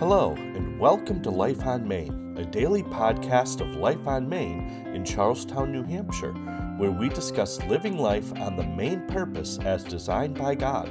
Hello, 0.00 0.32
and 0.32 0.80
welcome 0.80 1.20
to 1.20 1.28
Life 1.28 1.66
on 1.66 1.86
Main, 1.86 2.34
a 2.38 2.44
daily 2.46 2.82
podcast 2.82 3.60
of 3.60 3.76
Life 3.76 4.06
on 4.06 4.26
Main 4.26 4.60
in 4.94 5.04
Charlestown, 5.04 5.72
New 5.72 5.82
Hampshire, 5.82 6.32
where 6.78 6.90
we 6.90 7.10
discuss 7.10 7.62
living 7.64 7.98
life 7.98 8.32
on 8.36 8.56
the 8.56 8.64
main 8.64 9.06
purpose 9.08 9.58
as 9.58 9.84
designed 9.84 10.38
by 10.38 10.54
God. 10.54 10.90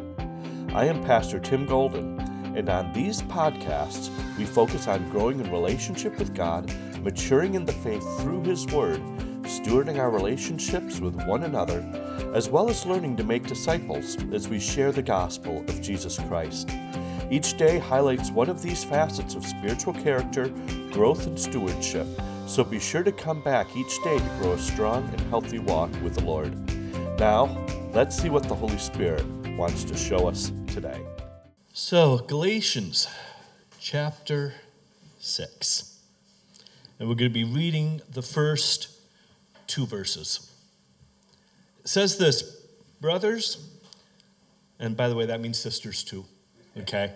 I 0.76 0.86
am 0.86 1.04
Pastor 1.04 1.40
Tim 1.40 1.66
Golden, 1.66 2.20
and 2.56 2.70
on 2.70 2.94
these 2.94 3.24
podcasts, 3.24 4.12
we 4.38 4.46
focus 4.46 4.88
on 4.88 5.10
growing 5.10 5.40
in 5.40 5.52
relationship 5.52 6.20
with 6.20 6.36
God, 6.36 6.72
maturing 7.02 7.56
in 7.56 7.66
the 7.66 7.74
faith 7.74 8.04
through 8.22 8.44
His 8.44 8.68
Word, 8.68 9.02
stewarding 9.42 9.98
our 9.98 10.12
relationships 10.12 11.00
with 11.00 11.16
one 11.26 11.46
another, 11.46 11.82
as 12.36 12.48
well 12.48 12.70
as 12.70 12.86
learning 12.86 13.18
to 13.18 13.24
make 13.24 13.48
disciples 13.48 14.18
as 14.32 14.48
we 14.48 14.60
share 14.60 14.92
the 14.92 15.02
gospel 15.02 15.62
of 15.62 15.82
Jesus 15.82 16.20
Christ. 16.20 16.70
Each 17.32 17.56
day 17.56 17.78
highlights 17.78 18.32
one 18.32 18.50
of 18.50 18.64
these 18.64 18.84
facets 18.84 19.36
of 19.36 19.46
spiritual 19.46 19.94
character, 19.94 20.50
growth, 20.92 21.28
and 21.28 21.40
stewardship, 21.40 22.08
so 22.48 22.64
be 22.64 22.80
sure 22.80 23.04
to 23.04 23.12
come 23.12 23.44
back 23.44 23.68
each 23.78 24.02
day 24.04 24.18
to 24.18 24.38
grow 24.40 24.54
a 24.54 24.58
strong 24.58 25.08
and 25.10 25.22
healthy 25.30 25.60
walk 25.60 25.92
with 26.04 26.16
the 26.16 26.24
Lord. 26.24 26.52
Now, 27.20 27.56
let's 27.94 28.18
see 28.18 28.32
what 28.32 28.44
the 28.44 28.56
Holy 28.56 28.80
Spirit 28.80 29.24
wants 29.58 29.84
to 29.84 29.96
show 29.96 30.28
us 30.28 30.52
today. 30.66 31.00
So, 31.72 32.18
Galatians 32.18 33.08
chapter 33.80 34.56
6. 35.20 36.00
And 36.98 37.08
we're 37.08 37.16
going 37.16 37.32
to 37.32 37.34
be 37.34 37.44
reading 37.44 38.02
the 38.12 38.24
first 38.24 38.90
two 39.68 39.86
verses. 39.86 40.52
It 41.82 41.90
says 41.90 42.18
this, 42.18 42.66
brothers, 43.00 43.70
and 44.80 44.98
by 44.98 45.08
the 45.08 45.16
way, 45.16 45.28
that 45.28 45.42
means 45.42 45.60
sisters 45.60 46.04
too. 46.04 46.26
Okay? 46.78 47.14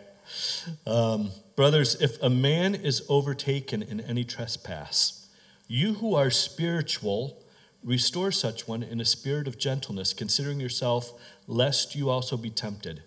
Um, 0.85 1.31
brothers, 1.55 1.95
if 2.01 2.21
a 2.21 2.29
man 2.29 2.75
is 2.75 3.05
overtaken 3.09 3.81
in 3.81 3.99
any 4.01 4.23
trespass, 4.23 5.27
you 5.67 5.95
who 5.95 6.15
are 6.15 6.29
spiritual, 6.29 7.43
restore 7.83 8.31
such 8.31 8.67
one 8.67 8.83
in 8.83 9.01
a 9.01 9.05
spirit 9.05 9.47
of 9.47 9.57
gentleness, 9.57 10.13
considering 10.13 10.59
yourself, 10.59 11.13
lest 11.47 11.95
you 11.95 12.09
also 12.09 12.37
be 12.37 12.49
tempted. 12.49 13.03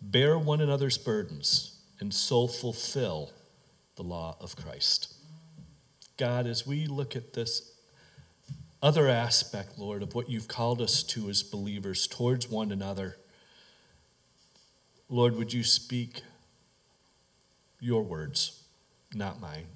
Bear 0.00 0.38
one 0.38 0.60
another's 0.60 0.98
burdens, 0.98 1.78
and 2.00 2.14
so 2.14 2.46
fulfill 2.46 3.32
the 3.96 4.02
law 4.02 4.36
of 4.40 4.56
Christ. 4.56 5.14
God, 6.16 6.46
as 6.46 6.66
we 6.66 6.86
look 6.86 7.16
at 7.16 7.32
this 7.32 7.72
other 8.82 9.08
aspect, 9.08 9.78
Lord, 9.78 10.02
of 10.02 10.14
what 10.14 10.30
you've 10.30 10.48
called 10.48 10.80
us 10.80 11.02
to 11.04 11.28
as 11.28 11.42
believers 11.42 12.06
towards 12.06 12.48
one 12.48 12.70
another, 12.70 13.16
Lord, 15.08 15.36
would 15.36 15.52
you 15.52 15.64
speak 15.64 16.22
your 17.80 18.02
words, 18.02 18.62
not 19.14 19.40
mine, 19.40 19.66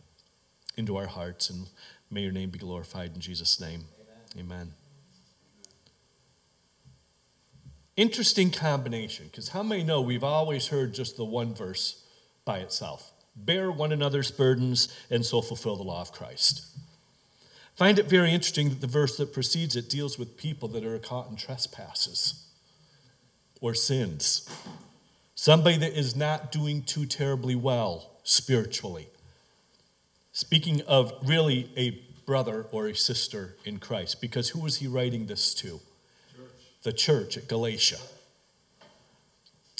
into 0.76 0.96
our 0.96 1.06
hearts, 1.06 1.50
and 1.50 1.66
may 2.10 2.22
your 2.22 2.32
name 2.32 2.50
be 2.50 2.58
glorified 2.58 3.14
in 3.14 3.20
Jesus' 3.20 3.60
name. 3.60 3.84
Amen. 4.36 4.46
Amen. 4.46 4.72
Interesting 7.96 8.50
combination, 8.50 9.26
because 9.26 9.50
how 9.50 9.62
many 9.62 9.84
know 9.84 10.00
we've 10.00 10.24
always 10.24 10.68
heard 10.68 10.94
just 10.94 11.16
the 11.16 11.24
one 11.24 11.54
verse 11.54 12.02
by 12.44 12.58
itself? 12.58 13.12
Bear 13.36 13.70
one 13.70 13.92
another's 13.92 14.30
burdens 14.30 14.94
and 15.10 15.24
so 15.24 15.42
fulfill 15.42 15.76
the 15.76 15.82
law 15.82 16.00
of 16.00 16.12
Christ. 16.12 16.66
Find 17.76 17.98
it 17.98 18.06
very 18.06 18.32
interesting 18.32 18.68
that 18.68 18.80
the 18.80 18.86
verse 18.86 19.16
that 19.16 19.32
precedes 19.32 19.76
it 19.76 19.88
deals 19.88 20.18
with 20.18 20.36
people 20.36 20.68
that 20.68 20.84
are 20.84 20.98
caught 20.98 21.30
in 21.30 21.36
trespasses 21.36 22.46
or 23.60 23.74
sins. 23.74 24.48
Somebody 25.42 25.76
that 25.78 25.98
is 25.98 26.14
not 26.14 26.52
doing 26.52 26.84
too 26.84 27.04
terribly 27.04 27.56
well 27.56 28.12
spiritually. 28.22 29.08
Speaking 30.30 30.82
of 30.82 31.12
really 31.24 31.68
a 31.76 32.00
brother 32.24 32.66
or 32.70 32.86
a 32.86 32.94
sister 32.94 33.56
in 33.64 33.80
Christ, 33.80 34.20
because 34.20 34.50
who 34.50 34.60
was 34.60 34.76
he 34.76 34.86
writing 34.86 35.26
this 35.26 35.52
to? 35.54 35.66
Church. 35.66 35.80
The 36.84 36.92
church 36.92 37.36
at 37.36 37.48
Galatia. 37.48 37.98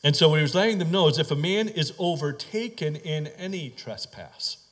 And 0.03 0.17
so 0.17 0.31
what 0.31 0.39
he 0.39 0.43
was 0.43 0.57
letting 0.57 0.81
them 0.81 0.91
know 0.91 1.07
is 1.07 1.21
if 1.21 1.31
a 1.31 1.37
man 1.37 1.69
is 1.69 1.93
overtaken 1.97 2.97
in 2.97 3.29
any 3.29 3.71
trespass, 3.71 4.67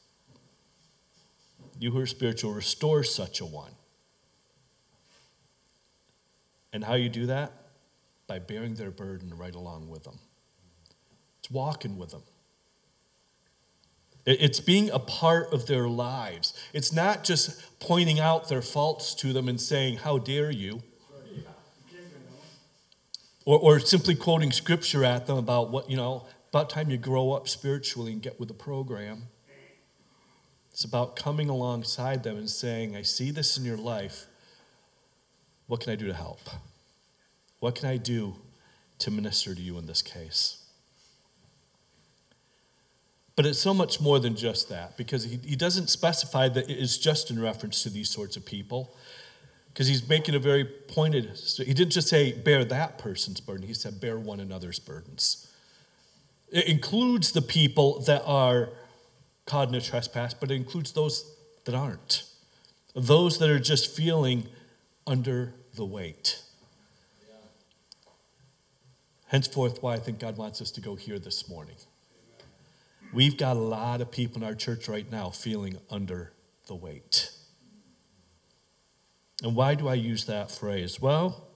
you 1.78 1.92
who 1.92 2.00
are 2.00 2.06
spiritual, 2.06 2.52
restore 2.52 3.04
such 3.04 3.40
a 3.40 3.46
one. 3.46 3.74
And 6.72 6.82
how 6.82 6.94
you 6.94 7.08
do 7.08 7.26
that? 7.26 7.52
By 8.26 8.40
bearing 8.40 8.74
their 8.74 8.90
burden 8.90 9.38
right 9.38 9.54
along 9.54 9.88
with 9.88 10.02
them. 10.02 10.18
Walking 11.50 11.98
with 11.98 12.10
them. 12.10 12.22
It's 14.26 14.60
being 14.60 14.90
a 14.90 14.98
part 14.98 15.52
of 15.52 15.66
their 15.66 15.88
lives. 15.88 16.52
It's 16.72 16.92
not 16.92 17.24
just 17.24 17.80
pointing 17.80 18.20
out 18.20 18.48
their 18.48 18.62
faults 18.62 19.14
to 19.16 19.32
them 19.32 19.48
and 19.48 19.60
saying, 19.60 19.98
How 19.98 20.18
dare 20.18 20.50
you? 20.50 20.82
Or, 23.46 23.58
or 23.58 23.80
simply 23.80 24.14
quoting 24.14 24.52
scripture 24.52 25.04
at 25.04 25.26
them 25.26 25.38
about 25.38 25.70
what, 25.70 25.90
you 25.90 25.96
know, 25.96 26.26
about 26.50 26.68
time 26.68 26.90
you 26.90 26.98
grow 26.98 27.32
up 27.32 27.48
spiritually 27.48 28.12
and 28.12 28.20
get 28.20 28.38
with 28.38 28.48
the 28.48 28.54
program. 28.54 29.28
It's 30.70 30.84
about 30.84 31.16
coming 31.16 31.48
alongside 31.48 32.22
them 32.22 32.36
and 32.36 32.48
saying, 32.48 32.94
I 32.96 33.02
see 33.02 33.30
this 33.30 33.56
in 33.56 33.64
your 33.64 33.76
life. 33.76 34.26
What 35.66 35.80
can 35.80 35.92
I 35.92 35.96
do 35.96 36.06
to 36.06 36.14
help? 36.14 36.40
What 37.58 37.74
can 37.74 37.88
I 37.88 37.96
do 37.96 38.36
to 38.98 39.10
minister 39.10 39.54
to 39.54 39.60
you 39.60 39.78
in 39.78 39.86
this 39.86 40.02
case? 40.02 40.59
But 43.40 43.46
it's 43.46 43.58
so 43.58 43.72
much 43.72 44.02
more 44.02 44.18
than 44.18 44.36
just 44.36 44.68
that 44.68 44.98
because 44.98 45.24
he, 45.24 45.40
he 45.42 45.56
doesn't 45.56 45.88
specify 45.88 46.50
that 46.50 46.68
it 46.68 46.76
is 46.76 46.98
just 46.98 47.30
in 47.30 47.40
reference 47.40 47.82
to 47.84 47.88
these 47.88 48.10
sorts 48.10 48.36
of 48.36 48.44
people 48.44 48.94
because 49.68 49.86
he's 49.86 50.06
making 50.06 50.34
a 50.34 50.38
very 50.38 50.66
pointed 50.66 51.24
he 51.56 51.72
didn't 51.72 51.92
just 51.92 52.08
say 52.08 52.32
bear 52.32 52.66
that 52.66 52.98
person's 52.98 53.40
burden 53.40 53.66
he 53.66 53.72
said 53.72 53.98
bear 53.98 54.18
one 54.18 54.40
another's 54.40 54.78
burdens. 54.78 55.50
It 56.52 56.68
includes 56.68 57.32
the 57.32 57.40
people 57.40 58.00
that 58.00 58.22
are 58.26 58.74
caught 59.46 59.70
in 59.70 59.74
a 59.74 59.80
trespass 59.80 60.34
but 60.34 60.50
it 60.50 60.56
includes 60.56 60.92
those 60.92 61.34
that 61.64 61.74
aren't. 61.74 62.24
Those 62.94 63.38
that 63.38 63.48
are 63.48 63.58
just 63.58 63.90
feeling 63.90 64.48
under 65.06 65.54
the 65.76 65.86
weight. 65.86 66.42
Henceforth 69.28 69.82
why 69.82 69.94
i 69.94 69.98
think 69.98 70.18
god 70.18 70.36
wants 70.36 70.60
us 70.60 70.70
to 70.72 70.82
go 70.82 70.94
here 70.94 71.18
this 71.18 71.48
morning 71.48 71.76
We've 73.12 73.36
got 73.36 73.56
a 73.56 73.60
lot 73.60 74.00
of 74.00 74.10
people 74.10 74.42
in 74.42 74.46
our 74.46 74.54
church 74.54 74.88
right 74.88 75.10
now 75.10 75.30
feeling 75.30 75.78
under 75.90 76.32
the 76.66 76.76
weight. 76.76 77.30
And 79.42 79.56
why 79.56 79.74
do 79.74 79.88
I 79.88 79.94
use 79.94 80.26
that 80.26 80.50
phrase? 80.50 81.00
Well, 81.00 81.48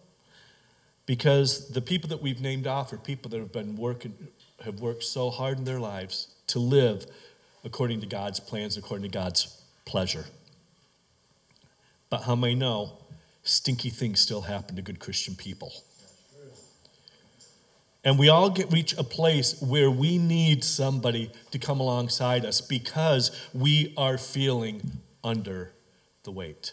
because 1.06 1.68
the 1.68 1.80
people 1.80 2.08
that 2.08 2.22
we've 2.22 2.40
named 2.40 2.66
off 2.66 2.92
are 2.92 2.96
people 2.96 3.30
that 3.30 3.38
have 3.38 3.52
been 3.52 3.76
working, 3.76 4.14
have 4.64 4.80
worked 4.80 5.04
so 5.04 5.30
hard 5.30 5.58
in 5.58 5.64
their 5.64 5.78
lives 5.78 6.28
to 6.48 6.58
live 6.58 7.06
according 7.62 8.00
to 8.00 8.06
God's 8.06 8.40
plans, 8.40 8.76
according 8.76 9.02
to 9.02 9.12
God's 9.12 9.62
pleasure. 9.84 10.24
But 12.10 12.22
how 12.22 12.34
many 12.34 12.54
know 12.54 12.98
stinky 13.42 13.90
things 13.90 14.20
still 14.20 14.42
happen 14.42 14.76
to 14.76 14.82
good 14.82 14.98
Christian 14.98 15.34
people? 15.34 15.72
And 18.04 18.18
we 18.18 18.28
all 18.28 18.50
get 18.50 18.70
reach 18.70 18.96
a 18.98 19.02
place 19.02 19.60
where 19.62 19.90
we 19.90 20.18
need 20.18 20.62
somebody 20.62 21.30
to 21.50 21.58
come 21.58 21.80
alongside 21.80 22.44
us 22.44 22.60
because 22.60 23.30
we 23.54 23.94
are 23.96 24.18
feeling 24.18 25.00
under 25.22 25.72
the 26.24 26.30
weight. 26.30 26.72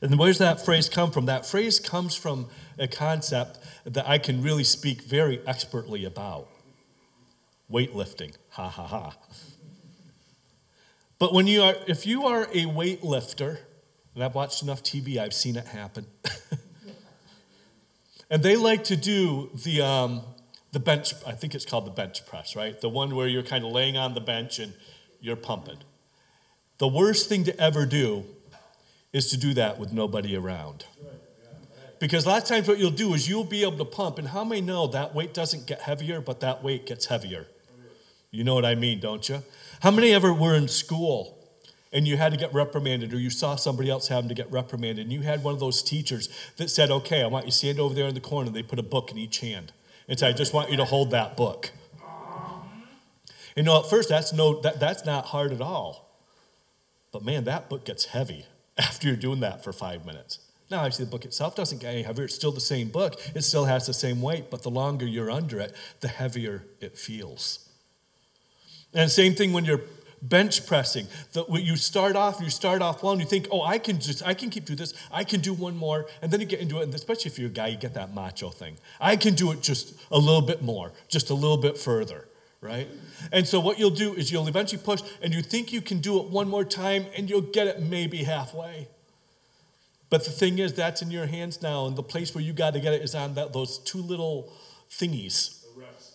And 0.00 0.18
where's 0.18 0.38
that 0.38 0.64
phrase 0.64 0.88
come 0.88 1.10
from? 1.10 1.26
That 1.26 1.46
phrase 1.46 1.80
comes 1.80 2.14
from 2.14 2.48
a 2.78 2.86
concept 2.86 3.58
that 3.84 4.08
I 4.08 4.18
can 4.18 4.42
really 4.42 4.62
speak 4.62 5.02
very 5.02 5.40
expertly 5.46 6.04
about 6.04 6.48
weightlifting. 7.70 8.34
Ha 8.50 8.68
ha 8.68 8.86
ha. 8.86 9.16
But 11.18 11.32
when 11.32 11.46
you 11.46 11.62
are, 11.62 11.74
if 11.88 12.06
you 12.06 12.26
are 12.26 12.42
a 12.44 12.66
weightlifter, 12.66 13.58
and 14.14 14.22
I've 14.22 14.34
watched 14.34 14.62
enough 14.62 14.82
TV, 14.82 15.18
I've 15.18 15.34
seen 15.34 15.56
it 15.56 15.66
happen. 15.66 16.06
And 18.30 18.42
they 18.42 18.56
like 18.56 18.84
to 18.84 18.96
do 18.96 19.50
the, 19.64 19.82
um, 19.82 20.22
the 20.72 20.80
bench, 20.80 21.14
I 21.26 21.32
think 21.32 21.54
it's 21.54 21.64
called 21.64 21.86
the 21.86 21.90
bench 21.92 22.26
press, 22.26 22.56
right? 22.56 22.80
The 22.80 22.88
one 22.88 23.14
where 23.14 23.28
you're 23.28 23.42
kind 23.42 23.64
of 23.64 23.72
laying 23.72 23.96
on 23.96 24.14
the 24.14 24.20
bench 24.20 24.58
and 24.58 24.74
you're 25.20 25.36
pumping. 25.36 25.78
The 26.78 26.88
worst 26.88 27.28
thing 27.28 27.44
to 27.44 27.60
ever 27.60 27.86
do 27.86 28.24
is 29.12 29.30
to 29.30 29.36
do 29.36 29.54
that 29.54 29.78
with 29.78 29.92
nobody 29.92 30.36
around. 30.36 30.84
Because 31.98 32.26
a 32.26 32.28
lot 32.28 32.42
of 32.42 32.48
times 32.48 32.68
what 32.68 32.78
you'll 32.78 32.90
do 32.90 33.14
is 33.14 33.28
you'll 33.28 33.44
be 33.44 33.62
able 33.62 33.78
to 33.78 33.84
pump, 33.84 34.18
and 34.18 34.28
how 34.28 34.44
many 34.44 34.60
know 34.60 34.86
that 34.88 35.14
weight 35.14 35.32
doesn't 35.32 35.66
get 35.66 35.80
heavier, 35.80 36.20
but 36.20 36.40
that 36.40 36.62
weight 36.62 36.84
gets 36.84 37.06
heavier? 37.06 37.46
You 38.30 38.44
know 38.44 38.54
what 38.54 38.66
I 38.66 38.74
mean, 38.74 39.00
don't 39.00 39.26
you? 39.26 39.42
How 39.80 39.90
many 39.90 40.12
ever 40.12 40.34
were 40.34 40.54
in 40.54 40.68
school 40.68 41.35
and 41.96 42.06
you 42.06 42.18
had 42.18 42.30
to 42.30 42.38
get 42.38 42.52
reprimanded, 42.52 43.14
or 43.14 43.18
you 43.18 43.30
saw 43.30 43.56
somebody 43.56 43.88
else 43.88 44.08
having 44.08 44.28
to 44.28 44.34
get 44.34 44.52
reprimanded, 44.52 45.06
and 45.06 45.10
you 45.10 45.22
had 45.22 45.42
one 45.42 45.54
of 45.54 45.60
those 45.60 45.82
teachers 45.82 46.28
that 46.58 46.68
said, 46.68 46.90
Okay, 46.90 47.22
I 47.22 47.26
want 47.26 47.46
you 47.46 47.50
to 47.50 47.56
stand 47.56 47.80
over 47.80 47.94
there 47.94 48.06
in 48.06 48.14
the 48.14 48.20
corner. 48.20 48.50
They 48.50 48.62
put 48.62 48.78
a 48.78 48.82
book 48.82 49.10
in 49.10 49.16
each 49.16 49.38
hand 49.38 49.72
and 50.06 50.18
said, 50.18 50.28
I 50.28 50.32
just 50.36 50.52
want 50.52 50.70
you 50.70 50.76
to 50.76 50.84
hold 50.84 51.10
that 51.12 51.38
book. 51.38 51.70
You 53.56 53.62
know, 53.62 53.80
at 53.80 53.88
first 53.88 54.10
that's 54.10 54.34
no 54.34 54.60
that, 54.60 54.78
that's 54.78 55.06
not 55.06 55.24
hard 55.24 55.52
at 55.54 55.62
all. 55.62 56.20
But 57.12 57.24
man, 57.24 57.44
that 57.44 57.70
book 57.70 57.86
gets 57.86 58.04
heavy 58.04 58.44
after 58.78 59.08
you're 59.08 59.16
doing 59.16 59.40
that 59.40 59.64
for 59.64 59.72
five 59.72 60.04
minutes. 60.04 60.40
Now, 60.70 60.84
actually, 60.84 61.06
the 61.06 61.12
book 61.12 61.24
itself 61.24 61.56
doesn't 61.56 61.80
get 61.80 61.94
any 61.94 62.02
heavier. 62.02 62.26
It's 62.26 62.34
still 62.34 62.52
the 62.52 62.60
same 62.60 62.90
book. 62.90 63.14
It 63.34 63.40
still 63.42 63.64
has 63.64 63.86
the 63.86 63.94
same 63.94 64.20
weight, 64.20 64.50
but 64.50 64.62
the 64.62 64.70
longer 64.70 65.06
you're 65.06 65.30
under 65.30 65.60
it, 65.60 65.74
the 66.00 66.08
heavier 66.08 66.64
it 66.78 66.98
feels. 66.98 67.70
And 68.92 69.10
same 69.10 69.34
thing 69.34 69.54
when 69.54 69.64
you're 69.64 69.80
bench 70.22 70.66
pressing. 70.66 71.06
The, 71.32 71.44
you 71.52 71.76
start 71.76 72.16
off, 72.16 72.40
you 72.40 72.50
start 72.50 72.82
off 72.82 73.02
well, 73.02 73.12
and 73.12 73.20
you 73.20 73.26
think, 73.26 73.48
oh, 73.50 73.62
I 73.62 73.78
can 73.78 74.00
just, 74.00 74.26
I 74.26 74.34
can 74.34 74.50
keep 74.50 74.64
doing 74.64 74.76
this. 74.76 74.94
I 75.10 75.24
can 75.24 75.40
do 75.40 75.52
one 75.52 75.76
more, 75.76 76.06
and 76.22 76.30
then 76.30 76.40
you 76.40 76.46
get 76.46 76.60
into 76.60 76.80
it. 76.80 76.84
And 76.84 76.94
especially 76.94 77.30
if 77.30 77.38
you're 77.38 77.48
a 77.48 77.52
guy, 77.52 77.68
you 77.68 77.76
get 77.76 77.94
that 77.94 78.14
macho 78.14 78.50
thing. 78.50 78.76
I 79.00 79.16
can 79.16 79.34
do 79.34 79.52
it 79.52 79.62
just 79.62 79.94
a 80.10 80.18
little 80.18 80.42
bit 80.42 80.62
more, 80.62 80.92
just 81.08 81.30
a 81.30 81.34
little 81.34 81.56
bit 81.56 81.78
further, 81.78 82.26
right? 82.60 82.88
And 83.32 83.46
so 83.46 83.60
what 83.60 83.78
you'll 83.78 83.90
do 83.90 84.14
is 84.14 84.32
you'll 84.32 84.48
eventually 84.48 84.82
push, 84.82 85.02
and 85.22 85.34
you 85.34 85.42
think 85.42 85.72
you 85.72 85.80
can 85.80 86.00
do 86.00 86.18
it 86.20 86.28
one 86.28 86.48
more 86.48 86.64
time, 86.64 87.06
and 87.16 87.28
you'll 87.30 87.40
get 87.40 87.66
it 87.66 87.80
maybe 87.80 88.24
halfway. 88.24 88.88
But 90.08 90.24
the 90.24 90.30
thing 90.30 90.58
is, 90.60 90.74
that's 90.74 91.02
in 91.02 91.10
your 91.10 91.26
hands 91.26 91.62
now, 91.62 91.86
and 91.86 91.96
the 91.96 92.02
place 92.02 92.34
where 92.34 92.42
you 92.42 92.52
got 92.52 92.74
to 92.74 92.80
get 92.80 92.94
it 92.94 93.02
is 93.02 93.14
on 93.14 93.34
that, 93.34 93.52
those 93.52 93.78
two 93.78 93.98
little 93.98 94.52
thingies 94.88 95.55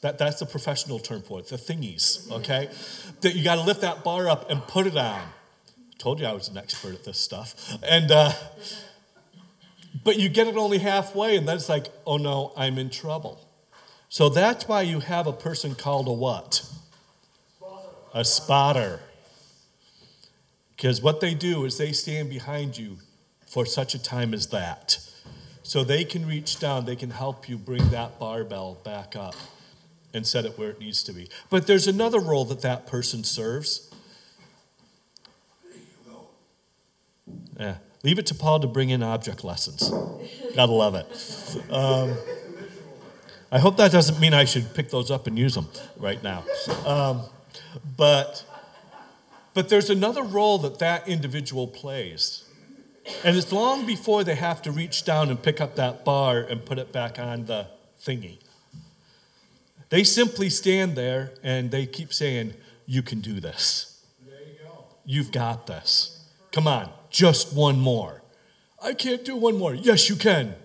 that, 0.02 0.18
that's 0.18 0.40
the 0.40 0.46
professional 0.46 1.00
term 1.00 1.22
for 1.22 1.40
it, 1.40 1.48
the 1.48 1.58
thingies, 1.58 2.30
okay? 2.32 2.70
that 3.22 3.36
you 3.36 3.44
got 3.44 3.56
to 3.56 3.62
lift 3.62 3.82
that 3.82 4.04
bar 4.04 4.28
up 4.28 4.50
and 4.50 4.62
put 4.64 4.88
it 4.88 4.98
on. 4.98 5.22
Told 6.00 6.20
you 6.20 6.26
I 6.26 6.34
was 6.34 6.50
an 6.50 6.58
expert 6.58 6.96
at 6.96 7.04
this 7.04 7.20
stuff. 7.20 7.78
And, 7.84 8.12
uh, 8.12 8.34
but 10.04 10.18
you 10.18 10.30
get 10.30 10.48
it 10.48 10.58
only 10.58 10.80
halfway, 10.80 11.38
and 11.38 11.48
then 11.48 11.56
it's 11.56 11.70
like, 11.70 11.88
oh 12.08 12.18
no, 12.18 12.52
I'm 12.58 12.80
in 12.80 12.90
trouble. 12.90 13.48
So 14.10 14.28
that's 14.28 14.68
why 14.68 14.82
you 14.82 15.00
have 15.00 15.28
a 15.28 15.34
person 15.34 15.76
called 15.76 16.08
a 16.08 16.12
what? 16.12 16.68
A 18.14 18.26
spotter. 18.26 19.00
Because 20.76 21.02
what 21.02 21.22
they 21.22 21.36
do 21.36 21.64
is 21.66 21.78
they 21.78 21.92
stand 21.92 22.30
behind 22.30 22.78
you 22.78 22.98
for 23.48 23.68
such 23.68 23.94
a 23.94 24.02
time 24.02 24.34
as 24.34 24.48
that. 24.48 24.98
So 25.62 25.84
they 25.84 26.04
can 26.04 26.26
reach 26.26 26.60
down, 26.60 26.86
they 26.86 26.96
can 26.96 27.12
help 27.12 27.48
you 27.48 27.58
bring 27.58 27.88
that 27.90 28.20
barbell 28.20 28.80
back 28.84 29.16
up 29.16 29.36
and 30.14 30.26
set 30.26 30.46
it 30.46 30.58
where 30.58 30.70
it 30.70 30.80
needs 30.80 31.04
to 31.04 31.14
be. 31.14 31.30
But 31.50 31.68
there's 31.68 31.88
another 31.88 32.20
role 32.20 32.46
that 32.46 32.62
that 32.62 32.88
person 32.88 33.24
serves. 33.24 33.90
Yeah. 37.60 37.76
Leave 38.04 38.18
it 38.18 38.26
to 38.28 38.36
Paul 38.36 38.60
to 38.62 38.68
bring 38.68 38.90
in 38.90 39.04
object 39.04 39.44
lessons. 39.44 39.92
Gotta 40.56 40.72
love 40.72 40.96
it. 40.96 41.72
Um, 41.72 42.16
I 43.52 43.60
hope 43.60 43.78
that 43.78 43.92
doesn't 43.92 44.20
mean 44.20 44.34
I 44.34 44.46
should 44.46 44.74
pick 44.74 44.90
those 44.90 45.12
up 45.12 45.28
and 45.28 45.38
use 45.38 45.56
them 45.56 45.68
right 45.98 46.22
now. 46.24 46.44
Um, 46.86 47.22
but, 47.98 48.44
but 49.54 49.70
there's 49.70 49.90
another 49.90 50.24
role 50.24 50.58
that 50.60 50.80
that 50.80 51.08
individual 51.08 51.68
plays. 51.68 52.46
And 53.24 53.36
it's 53.38 53.52
long 53.52 53.86
before 53.86 54.24
they 54.24 54.36
have 54.36 54.62
to 54.64 54.72
reach 54.72 55.04
down 55.06 55.30
and 55.30 55.42
pick 55.42 55.60
up 55.62 55.76
that 55.76 56.06
bar 56.06 56.40
and 56.40 56.66
put 56.66 56.80
it 56.80 56.92
back 56.92 57.20
on 57.20 57.46
the 57.46 57.68
thingy. 58.02 58.38
They 59.92 60.06
simply 60.06 60.50
stand 60.50 60.96
there 60.96 61.34
and 61.44 61.70
they 61.70 61.86
keep 61.86 62.14
saying, 62.14 62.54
You 62.88 63.04
can 63.04 63.20
do 63.20 63.40
this. 63.40 64.04
You've 65.06 65.32
got 65.32 65.68
this. 65.68 66.26
Come 66.52 66.66
on, 66.66 66.90
just 67.10 67.54
one 67.54 67.80
more. 67.80 68.22
I 68.82 68.94
can't 68.94 69.26
do 69.26 69.36
one 69.36 69.58
more. 69.58 69.76
Yes, 69.76 70.10
you 70.10 70.16
can. 70.16 70.56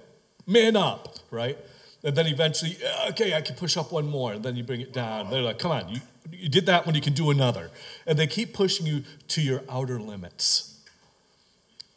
Man 0.46 0.76
up, 0.76 1.16
right? 1.30 1.58
And 2.04 2.16
then 2.16 2.28
eventually, 2.28 2.78
uh, 2.86 3.08
okay, 3.10 3.34
I 3.34 3.40
can 3.40 3.56
push 3.56 3.76
up 3.76 3.90
one 3.90 4.06
more. 4.06 4.32
And 4.32 4.44
then 4.44 4.54
you 4.54 4.62
bring 4.62 4.80
it 4.80 4.92
down. 4.92 5.28
They're 5.28 5.42
like, 5.42 5.58
come 5.58 5.72
on, 5.72 5.88
you, 5.88 6.00
you 6.30 6.48
did 6.48 6.66
that 6.66 6.86
one, 6.86 6.94
you 6.94 7.00
can 7.00 7.14
do 7.14 7.30
another. 7.30 7.70
And 8.06 8.16
they 8.16 8.28
keep 8.28 8.54
pushing 8.54 8.86
you 8.86 9.02
to 9.28 9.42
your 9.42 9.62
outer 9.68 9.98
limits. 9.98 10.80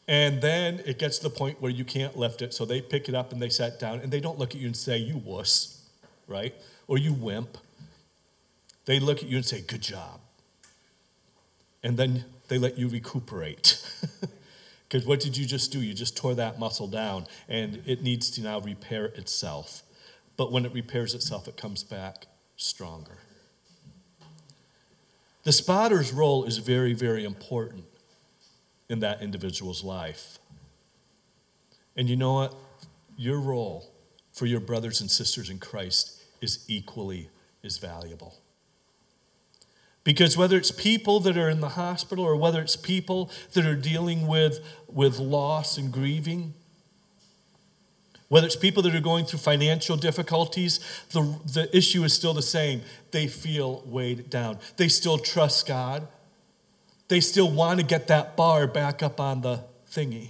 And 0.08 0.42
then 0.42 0.82
it 0.88 0.98
gets 0.98 1.20
to 1.20 1.24
the 1.24 1.30
point 1.30 1.62
where 1.62 1.72
you 1.72 1.86
can't 1.86 2.18
lift 2.18 2.42
it. 2.42 2.56
So 2.56 2.66
they 2.66 2.82
pick 2.82 3.08
it 3.08 3.14
up 3.14 3.32
and 3.32 3.40
they 3.40 3.50
set 3.50 3.80
down 3.80 4.00
and 4.00 4.12
they 4.12 4.20
don't 4.20 4.40
look 4.40 4.56
at 4.56 4.62
you 4.62 4.66
and 4.66 4.76
say, 4.76 4.98
you 4.98 5.18
wuss, 5.18 5.86
right? 6.28 6.56
Or 6.90 6.98
you 6.98 7.14
wimp, 7.14 7.58
they 8.84 9.00
look 9.00 9.20
at 9.20 9.30
you 9.30 9.38
and 9.38 9.46
say, 9.46 9.62
Good 9.62 9.82
job. 9.82 10.20
And 11.82 11.96
then 11.96 12.26
they 12.50 12.58
let 12.58 12.78
you 12.78 12.90
recuperate. 12.90 13.82
Because 14.90 15.06
what 15.06 15.20
did 15.20 15.38
you 15.38 15.46
just 15.46 15.72
do? 15.72 15.80
You 15.80 15.94
just 15.94 16.18
tore 16.18 16.34
that 16.36 16.58
muscle 16.58 16.88
down, 16.88 17.28
and 17.48 17.84
it 17.86 18.02
needs 18.02 18.32
to 18.32 18.42
now 18.42 18.60
repair 18.60 19.06
itself. 19.06 19.84
But 20.36 20.52
when 20.52 20.66
it 20.66 20.74
repairs 20.74 21.14
itself, 21.14 21.48
it 21.48 21.56
comes 21.56 21.84
back 21.84 22.26
stronger. 22.58 23.20
The 25.44 25.52
spotter's 25.52 26.12
role 26.12 26.44
is 26.44 26.58
very, 26.58 26.94
very 26.94 27.24
important 27.24 27.86
in 28.90 29.00
that 29.02 29.22
individual's 29.22 29.84
life. 29.84 30.40
And 31.96 32.10
you 32.10 32.16
know 32.16 32.34
what? 32.34 32.56
Your 33.16 33.40
role 33.40 33.92
for 34.34 34.48
your 34.48 34.60
brothers 34.60 35.02
and 35.02 35.12
sisters 35.12 35.52
in 35.52 35.60
Christ 35.60 36.19
is 36.42 36.66
equally 36.68 37.30
as 37.64 37.78
valuable. 37.78 38.36
Because 40.04 40.38
whether 40.38 40.58
it's 40.58 40.72
people 40.72 41.20
that 41.20 41.38
are 41.38 41.50
in 41.50 41.60
the 41.60 41.70
hospital 41.70 42.24
or 42.24 42.36
whether 42.36 42.62
it's 42.62 42.76
people 42.76 43.30
that 43.54 43.66
are 43.66 43.76
dealing 43.76 44.28
with, 44.28 44.60
with 44.88 45.20
loss 45.20 45.78
and 45.78 45.92
grieving, 45.92 46.54
whether 48.30 48.46
it's 48.46 48.56
people 48.56 48.82
that 48.84 48.96
are 48.96 49.02
going 49.02 49.26
through 49.26 49.40
financial 49.40 49.98
difficulties, 49.98 50.80
the, 51.12 51.40
the 51.46 51.76
issue 51.76 52.04
is 52.04 52.14
still 52.14 52.34
the 52.34 52.42
same. 52.42 52.82
They 53.12 53.28
feel 53.28 53.84
weighed 53.86 54.30
down. 54.30 54.60
They 54.78 54.88
still 54.88 55.18
trust 55.18 55.68
God. 55.68 56.08
They 57.08 57.20
still 57.20 57.52
want 57.52 57.80
to 57.80 57.86
get 57.86 58.08
that 58.08 58.38
bar 58.38 58.68
back 58.68 59.02
up 59.02 59.20
on 59.20 59.42
the 59.42 59.64
thingy. 59.92 60.30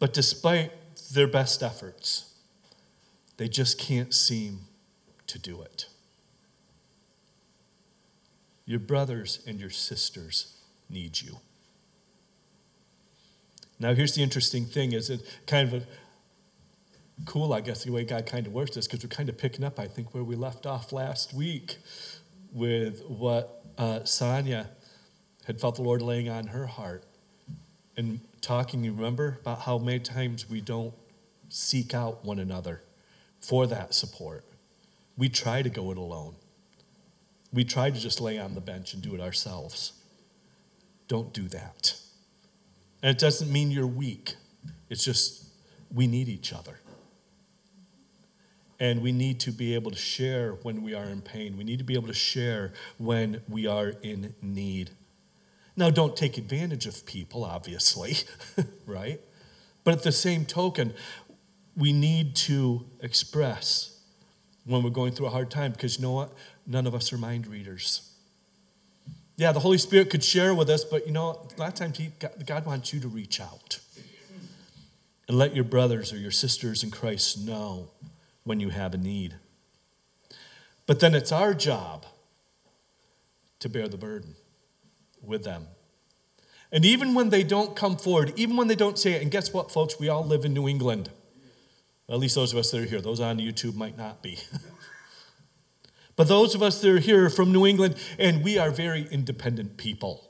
But 0.00 0.12
despite 0.12 0.72
their 1.12 1.28
best 1.28 1.62
efforts, 1.62 2.29
they 3.40 3.48
just 3.48 3.78
can't 3.78 4.12
seem 4.12 4.66
to 5.26 5.38
do 5.38 5.62
it. 5.62 5.86
Your 8.66 8.78
brothers 8.78 9.42
and 9.46 9.58
your 9.58 9.70
sisters 9.70 10.58
need 10.90 11.22
you. 11.22 11.38
Now, 13.78 13.94
here's 13.94 14.14
the 14.14 14.22
interesting 14.22 14.66
thing 14.66 14.92
is 14.92 15.08
it 15.08 15.22
kind 15.46 15.72
of 15.72 15.82
a, 15.82 15.86
cool, 17.24 17.54
I 17.54 17.62
guess, 17.62 17.82
the 17.82 17.92
way 17.92 18.04
God 18.04 18.26
kind 18.26 18.46
of 18.46 18.52
works 18.52 18.74
this, 18.74 18.86
because 18.86 19.02
we're 19.02 19.08
kind 19.08 19.30
of 19.30 19.38
picking 19.38 19.64
up, 19.64 19.78
I 19.78 19.88
think, 19.88 20.12
where 20.12 20.22
we 20.22 20.36
left 20.36 20.66
off 20.66 20.92
last 20.92 21.32
week 21.32 21.78
with 22.52 23.02
what 23.06 23.64
uh, 23.78 24.04
Sonia 24.04 24.68
had 25.46 25.58
felt 25.62 25.76
the 25.76 25.82
Lord 25.82 26.02
laying 26.02 26.28
on 26.28 26.48
her 26.48 26.66
heart 26.66 27.04
and 27.96 28.20
talking, 28.42 28.84
you 28.84 28.92
remember, 28.92 29.38
about 29.40 29.60
how 29.60 29.78
many 29.78 30.00
times 30.00 30.46
we 30.50 30.60
don't 30.60 30.92
seek 31.48 31.94
out 31.94 32.22
one 32.22 32.38
another 32.38 32.82
for 33.40 33.66
that 33.66 33.94
support. 33.94 34.44
We 35.16 35.28
try 35.28 35.62
to 35.62 35.70
go 35.70 35.90
it 35.90 35.98
alone. 35.98 36.36
We 37.52 37.64
try 37.64 37.90
to 37.90 37.98
just 37.98 38.20
lay 38.20 38.38
on 38.38 38.54
the 38.54 38.60
bench 38.60 38.94
and 38.94 39.02
do 39.02 39.14
it 39.14 39.20
ourselves. 39.20 39.92
Don't 41.08 41.32
do 41.32 41.48
that. 41.48 41.96
And 43.02 43.10
it 43.10 43.18
doesn't 43.18 43.50
mean 43.50 43.70
you're 43.70 43.86
weak, 43.86 44.34
it's 44.88 45.04
just 45.04 45.46
we 45.92 46.06
need 46.06 46.28
each 46.28 46.52
other. 46.52 46.78
And 48.78 49.02
we 49.02 49.12
need 49.12 49.40
to 49.40 49.50
be 49.50 49.74
able 49.74 49.90
to 49.90 49.96
share 49.96 50.52
when 50.62 50.82
we 50.82 50.94
are 50.94 51.04
in 51.04 51.20
pain. 51.20 51.58
We 51.58 51.64
need 51.64 51.78
to 51.80 51.84
be 51.84 51.94
able 51.94 52.08
to 52.08 52.14
share 52.14 52.72
when 52.96 53.42
we 53.46 53.66
are 53.66 53.88
in 54.02 54.34
need. 54.40 54.92
Now, 55.76 55.90
don't 55.90 56.16
take 56.16 56.38
advantage 56.38 56.86
of 56.86 57.04
people, 57.04 57.44
obviously, 57.44 58.16
right? 58.86 59.20
But 59.84 59.94
at 59.94 60.02
the 60.02 60.12
same 60.12 60.46
token, 60.46 60.94
we 61.76 61.92
need 61.92 62.36
to 62.36 62.84
express 63.00 63.98
when 64.64 64.82
we're 64.82 64.90
going 64.90 65.12
through 65.12 65.26
a 65.26 65.30
hard 65.30 65.50
time 65.50 65.72
because 65.72 65.96
you 65.96 66.02
know 66.02 66.12
what? 66.12 66.32
None 66.66 66.86
of 66.86 66.94
us 66.94 67.12
are 67.12 67.18
mind 67.18 67.46
readers. 67.46 68.12
Yeah, 69.36 69.52
the 69.52 69.60
Holy 69.60 69.78
Spirit 69.78 70.10
could 70.10 70.22
share 70.22 70.54
with 70.54 70.68
us, 70.68 70.84
but 70.84 71.06
you 71.06 71.12
know, 71.12 71.48
a 71.56 71.60
lot 71.60 71.68
of 71.68 71.74
times 71.74 71.96
he, 71.96 72.10
God 72.44 72.66
wants 72.66 72.92
you 72.92 73.00
to 73.00 73.08
reach 73.08 73.40
out 73.40 73.78
and 75.26 75.38
let 75.38 75.54
your 75.54 75.64
brothers 75.64 76.12
or 76.12 76.18
your 76.18 76.30
sisters 76.30 76.82
in 76.82 76.90
Christ 76.90 77.38
know 77.38 77.88
when 78.44 78.60
you 78.60 78.68
have 78.68 78.94
a 78.94 78.98
need. 78.98 79.36
But 80.86 81.00
then 81.00 81.14
it's 81.14 81.32
our 81.32 81.54
job 81.54 82.04
to 83.60 83.68
bear 83.68 83.88
the 83.88 83.96
burden 83.96 84.34
with 85.22 85.44
them. 85.44 85.68
And 86.72 86.84
even 86.84 87.14
when 87.14 87.30
they 87.30 87.42
don't 87.42 87.74
come 87.74 87.96
forward, 87.96 88.32
even 88.36 88.56
when 88.56 88.68
they 88.68 88.74
don't 88.74 88.98
say 88.98 89.12
it, 89.12 89.22
and 89.22 89.30
guess 89.30 89.52
what, 89.52 89.70
folks? 89.70 89.98
We 89.98 90.08
all 90.08 90.24
live 90.24 90.44
in 90.44 90.52
New 90.52 90.68
England. 90.68 91.10
At 92.10 92.18
least 92.18 92.34
those 92.34 92.52
of 92.52 92.58
us 92.58 92.70
that 92.72 92.80
are 92.80 92.84
here. 92.84 93.00
Those 93.00 93.20
on 93.20 93.38
YouTube 93.38 93.76
might 93.76 93.96
not 93.96 94.20
be. 94.20 94.38
but 96.16 96.26
those 96.26 96.56
of 96.56 96.62
us 96.62 96.80
that 96.80 96.90
are 96.90 96.98
here 96.98 97.30
from 97.30 97.52
New 97.52 97.64
England, 97.64 97.94
and 98.18 98.42
we 98.42 98.58
are 98.58 98.70
very 98.70 99.06
independent 99.12 99.76
people, 99.76 100.28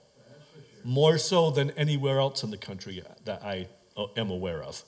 more 0.85 1.17
so 1.17 1.51
than 1.51 1.71
anywhere 1.73 2.19
else 2.21 2.43
in 2.43 2.51
the 2.51 2.59
country 2.59 3.03
that 3.25 3.43
I 3.43 3.69
uh, 3.97 4.07
am 4.17 4.31
aware 4.31 4.63
of. 4.63 4.85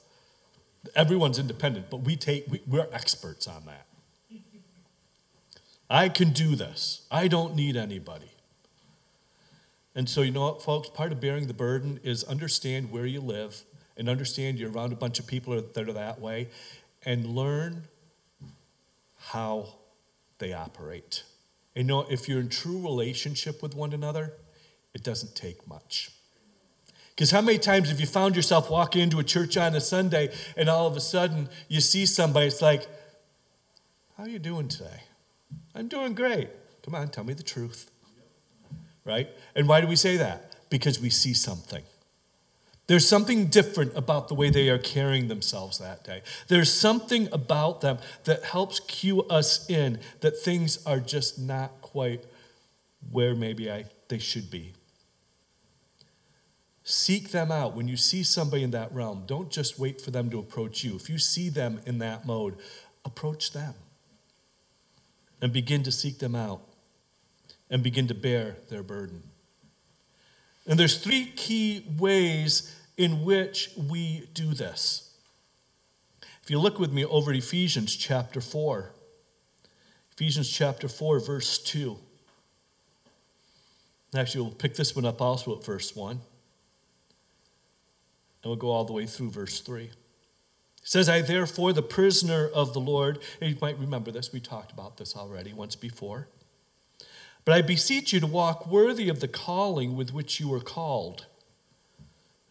Everyone's 0.94 1.38
independent, 1.38 1.88
but 1.88 2.02
we 2.02 2.14
take, 2.14 2.44
we, 2.50 2.60
we're 2.66 2.88
experts 2.92 3.46
on 3.46 3.64
that. 3.66 3.86
I 5.88 6.08
can 6.08 6.32
do 6.32 6.56
this. 6.56 7.06
I 7.10 7.28
don't 7.28 7.54
need 7.54 7.76
anybody. 7.76 8.32
And 9.94 10.08
so, 10.08 10.22
you 10.22 10.30
know 10.30 10.42
what, 10.42 10.62
folks? 10.62 10.88
Part 10.88 11.12
of 11.12 11.20
bearing 11.20 11.46
the 11.46 11.54
burden 11.54 12.00
is 12.02 12.24
understand 12.24 12.90
where 12.90 13.04
you 13.06 13.20
live 13.20 13.64
and 13.96 14.08
understand 14.08 14.58
you're 14.58 14.70
around 14.70 14.92
a 14.92 14.96
bunch 14.96 15.18
of 15.18 15.26
people 15.26 15.54
that 15.60 15.88
are 15.88 15.92
that 15.92 16.20
way 16.20 16.48
and 17.04 17.26
learn 17.26 17.88
how 19.18 19.68
they 20.38 20.52
operate. 20.52 21.24
You 21.74 21.84
know, 21.84 22.06
if 22.10 22.28
you're 22.28 22.40
in 22.40 22.48
true 22.48 22.82
relationship 22.82 23.62
with 23.62 23.74
one 23.74 23.92
another, 23.92 24.34
it 24.94 25.02
doesn't 25.02 25.34
take 25.34 25.66
much. 25.66 26.10
Because 27.14 27.30
how 27.30 27.40
many 27.40 27.58
times 27.58 27.88
have 27.88 28.00
you 28.00 28.06
found 28.06 28.36
yourself 28.36 28.70
walking 28.70 29.02
into 29.02 29.18
a 29.18 29.24
church 29.24 29.56
on 29.56 29.74
a 29.74 29.80
Sunday 29.80 30.32
and 30.56 30.68
all 30.68 30.86
of 30.86 30.96
a 30.96 31.00
sudden 31.00 31.48
you 31.68 31.80
see 31.80 32.06
somebody, 32.06 32.46
it's 32.46 32.62
like, 32.62 32.86
How 34.16 34.24
are 34.24 34.28
you 34.28 34.38
doing 34.38 34.68
today? 34.68 35.02
I'm 35.74 35.88
doing 35.88 36.14
great. 36.14 36.48
Come 36.82 36.94
on, 36.94 37.08
tell 37.08 37.24
me 37.24 37.34
the 37.34 37.42
truth. 37.42 37.90
Right? 39.04 39.28
And 39.54 39.68
why 39.68 39.80
do 39.80 39.86
we 39.86 39.96
say 39.96 40.16
that? 40.16 40.56
Because 40.70 41.00
we 41.00 41.10
see 41.10 41.34
something. 41.34 41.82
There's 42.88 43.08
something 43.08 43.46
different 43.46 43.96
about 43.96 44.28
the 44.28 44.34
way 44.34 44.50
they 44.50 44.68
are 44.68 44.78
carrying 44.78 45.28
themselves 45.28 45.78
that 45.78 46.04
day. 46.04 46.22
There's 46.48 46.72
something 46.72 47.28
about 47.32 47.80
them 47.80 47.98
that 48.24 48.44
helps 48.44 48.80
cue 48.80 49.22
us 49.22 49.68
in 49.70 50.00
that 50.20 50.38
things 50.38 50.84
are 50.84 50.98
just 50.98 51.38
not 51.38 51.80
quite 51.80 52.24
where 53.10 53.34
maybe 53.34 53.70
I, 53.70 53.84
they 54.08 54.18
should 54.18 54.50
be. 54.50 54.72
Seek 56.84 57.30
them 57.30 57.52
out. 57.52 57.76
When 57.76 57.86
you 57.86 57.96
see 57.96 58.24
somebody 58.24 58.64
in 58.64 58.72
that 58.72 58.92
realm, 58.92 59.24
don't 59.26 59.50
just 59.50 59.78
wait 59.78 60.00
for 60.00 60.10
them 60.10 60.30
to 60.30 60.38
approach 60.40 60.82
you. 60.82 60.96
If 60.96 61.08
you 61.08 61.18
see 61.18 61.48
them 61.48 61.80
in 61.86 61.98
that 61.98 62.26
mode, 62.26 62.56
approach 63.04 63.52
them 63.52 63.74
and 65.40 65.52
begin 65.52 65.84
to 65.84 65.92
seek 65.92 66.18
them 66.18 66.34
out 66.34 66.62
and 67.70 67.82
begin 67.82 68.08
to 68.08 68.14
bear 68.14 68.56
their 68.68 68.82
burden. 68.82 69.22
And 70.66 70.78
there's 70.78 70.98
three 70.98 71.26
key 71.26 71.84
ways 71.98 72.76
in 72.96 73.24
which 73.24 73.70
we 73.76 74.28
do 74.32 74.54
this. 74.54 75.10
If 76.42 76.50
you 76.50 76.58
look 76.58 76.78
with 76.78 76.92
me 76.92 77.04
over 77.04 77.32
Ephesians 77.32 77.94
chapter 77.96 78.40
4, 78.40 78.92
Ephesians 80.12 80.50
chapter 80.50 80.88
4, 80.88 81.20
verse 81.20 81.58
2. 81.58 81.98
Actually, 84.14 84.42
we'll 84.42 84.52
pick 84.52 84.74
this 84.74 84.94
one 84.94 85.06
up 85.06 85.22
also 85.22 85.56
at 85.56 85.64
verse 85.64 85.96
1. 85.96 86.10
And 86.10 86.20
we'll 88.44 88.56
go 88.56 88.70
all 88.70 88.84
the 88.84 88.92
way 88.92 89.06
through 89.06 89.30
verse 89.30 89.60
3. 89.60 89.84
It 89.84 89.92
says, 90.82 91.08
I 91.08 91.22
therefore, 91.22 91.72
the 91.72 91.82
prisoner 91.82 92.48
of 92.48 92.72
the 92.72 92.80
Lord, 92.80 93.20
and 93.40 93.50
you 93.50 93.56
might 93.60 93.78
remember 93.78 94.10
this, 94.10 94.32
we 94.32 94.40
talked 94.40 94.72
about 94.72 94.96
this 94.96 95.16
already 95.16 95.52
once 95.52 95.76
before. 95.76 96.28
But 97.44 97.54
I 97.54 97.62
beseech 97.62 98.12
you 98.12 98.20
to 98.20 98.26
walk 98.26 98.66
worthy 98.66 99.08
of 99.08 99.20
the 99.20 99.28
calling 99.28 99.96
with 99.96 100.12
which 100.12 100.38
you 100.38 100.48
were 100.48 100.60
called. 100.60 101.26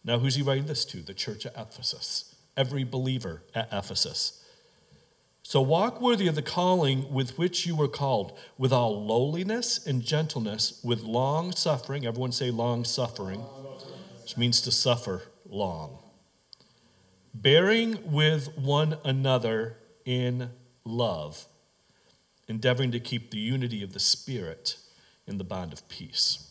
Now, 0.04 0.18
who's 0.18 0.34
he 0.34 0.42
writing 0.42 0.66
this 0.66 0.84
to? 0.86 0.98
The 0.98 1.14
church 1.14 1.46
at 1.46 1.56
Ephesus, 1.56 2.34
every 2.56 2.84
believer 2.84 3.42
at 3.54 3.68
Ephesus. 3.72 4.44
So 5.42 5.60
walk 5.60 6.00
worthy 6.00 6.28
of 6.28 6.34
the 6.34 6.42
calling 6.42 7.12
with 7.12 7.36
which 7.38 7.66
you 7.66 7.74
were 7.74 7.88
called, 7.88 8.38
with 8.58 8.72
all 8.72 9.04
lowliness 9.04 9.84
and 9.86 10.02
gentleness, 10.02 10.80
with 10.84 11.02
long 11.02 11.52
suffering. 11.52 12.06
Everyone 12.06 12.32
say 12.32 12.50
long 12.50 12.84
suffering, 12.84 13.40
which 14.20 14.36
means 14.36 14.60
to 14.62 14.70
suffer 14.70 15.22
long. 15.48 15.98
Bearing 17.34 17.98
with 18.12 18.56
one 18.56 18.98
another 19.04 19.78
in 20.04 20.50
love, 20.84 21.46
endeavoring 22.52 22.90
to 22.90 23.00
keep 23.00 23.30
the 23.30 23.38
unity 23.38 23.82
of 23.82 23.94
the 23.94 23.98
Spirit 23.98 24.76
in 25.26 25.38
the 25.38 25.44
bond 25.44 25.72
of 25.72 25.88
peace. 25.88 26.50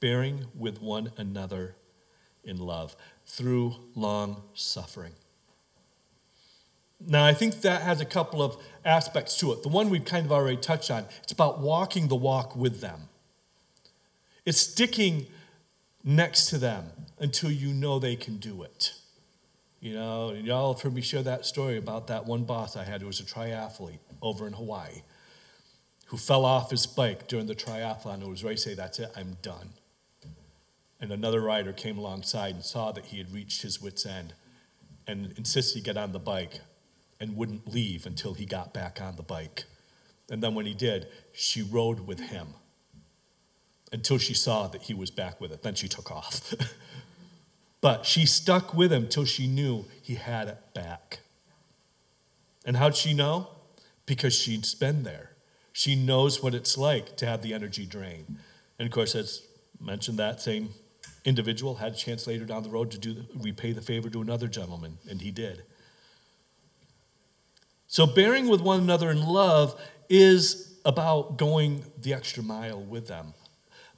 Bearing 0.00 0.44
with 0.54 0.82
one 0.82 1.12
another 1.16 1.76
in 2.44 2.58
love 2.58 2.94
through 3.24 3.74
long 3.94 4.42
suffering. 4.52 5.14
Now, 7.00 7.24
I 7.24 7.32
think 7.32 7.62
that 7.62 7.80
has 7.82 8.02
a 8.02 8.04
couple 8.04 8.42
of 8.42 8.58
aspects 8.84 9.38
to 9.38 9.50
it. 9.52 9.62
The 9.62 9.70
one 9.70 9.88
we've 9.88 10.04
kind 10.04 10.26
of 10.26 10.32
already 10.32 10.58
touched 10.58 10.90
on 10.90 11.06
it's 11.22 11.32
about 11.32 11.60
walking 11.60 12.08
the 12.08 12.14
walk 12.14 12.54
with 12.54 12.82
them, 12.82 13.08
it's 14.44 14.60
sticking 14.60 15.26
next 16.04 16.50
to 16.50 16.58
them 16.58 16.90
until 17.18 17.50
you 17.50 17.72
know 17.72 17.98
they 17.98 18.14
can 18.14 18.36
do 18.36 18.62
it. 18.62 18.92
You 19.84 19.92
know, 19.92 20.32
y'all 20.32 20.72
have 20.72 20.80
heard 20.80 20.94
me 20.94 21.02
share 21.02 21.22
that 21.24 21.44
story 21.44 21.76
about 21.76 22.06
that 22.06 22.24
one 22.24 22.44
boss 22.44 22.74
I 22.74 22.84
had 22.84 23.02
who 23.02 23.06
was 23.06 23.20
a 23.20 23.22
triathlete 23.22 23.98
over 24.22 24.46
in 24.46 24.54
Hawaii 24.54 25.02
who 26.06 26.16
fell 26.16 26.46
off 26.46 26.70
his 26.70 26.86
bike 26.86 27.28
during 27.28 27.44
the 27.44 27.54
triathlon 27.54 28.14
and 28.14 28.28
was 28.28 28.42
ready 28.42 28.56
to 28.56 28.62
say, 28.62 28.74
That's 28.74 28.98
it, 28.98 29.10
I'm 29.14 29.36
done. 29.42 29.74
And 31.02 31.12
another 31.12 31.42
rider 31.42 31.74
came 31.74 31.98
alongside 31.98 32.54
and 32.54 32.64
saw 32.64 32.92
that 32.92 33.04
he 33.04 33.18
had 33.18 33.30
reached 33.30 33.60
his 33.60 33.82
wits' 33.82 34.06
end 34.06 34.32
and 35.06 35.34
insisted 35.36 35.80
he 35.80 35.84
get 35.84 35.98
on 35.98 36.12
the 36.12 36.18
bike 36.18 36.60
and 37.20 37.36
wouldn't 37.36 37.70
leave 37.70 38.06
until 38.06 38.32
he 38.32 38.46
got 38.46 38.72
back 38.72 39.02
on 39.02 39.16
the 39.16 39.22
bike. 39.22 39.64
And 40.30 40.42
then 40.42 40.54
when 40.54 40.64
he 40.64 40.72
did, 40.72 41.08
she 41.34 41.60
rode 41.60 42.06
with 42.06 42.20
him 42.20 42.54
until 43.92 44.16
she 44.16 44.32
saw 44.32 44.66
that 44.68 44.84
he 44.84 44.94
was 44.94 45.10
back 45.10 45.42
with 45.42 45.52
it. 45.52 45.62
Then 45.62 45.74
she 45.74 45.88
took 45.88 46.10
off. 46.10 46.54
but 47.84 48.06
she 48.06 48.24
stuck 48.24 48.72
with 48.72 48.90
him 48.90 49.06
till 49.06 49.26
she 49.26 49.46
knew 49.46 49.84
he 50.00 50.14
had 50.14 50.48
it 50.48 50.72
back. 50.72 51.18
And 52.64 52.78
how'd 52.78 52.96
she 52.96 53.12
know? 53.12 53.50
Because 54.06 54.34
she'd 54.34 54.66
been 54.80 55.02
there. 55.02 55.32
She 55.70 55.94
knows 55.94 56.42
what 56.42 56.54
it's 56.54 56.78
like 56.78 57.14
to 57.18 57.26
have 57.26 57.42
the 57.42 57.52
energy 57.52 57.84
drain. 57.84 58.38
And 58.78 58.86
of 58.86 58.90
course, 58.90 59.14
as 59.14 59.42
mentioned, 59.78 60.18
that 60.18 60.40
same 60.40 60.70
individual 61.26 61.74
had 61.74 61.92
a 61.92 61.94
chance 61.94 62.26
later 62.26 62.46
down 62.46 62.62
the 62.62 62.70
road 62.70 62.90
to 62.92 62.98
do 62.98 63.16
repay 63.34 63.72
the 63.72 63.82
favor 63.82 64.08
to 64.08 64.22
another 64.22 64.48
gentleman, 64.48 64.96
and 65.10 65.20
he 65.20 65.30
did. 65.30 65.64
So, 67.86 68.06
bearing 68.06 68.48
with 68.48 68.62
one 68.62 68.80
another 68.80 69.10
in 69.10 69.26
love 69.26 69.78
is 70.08 70.78
about 70.86 71.36
going 71.36 71.84
the 72.00 72.14
extra 72.14 72.42
mile 72.42 72.80
with 72.80 73.08
them. 73.08 73.34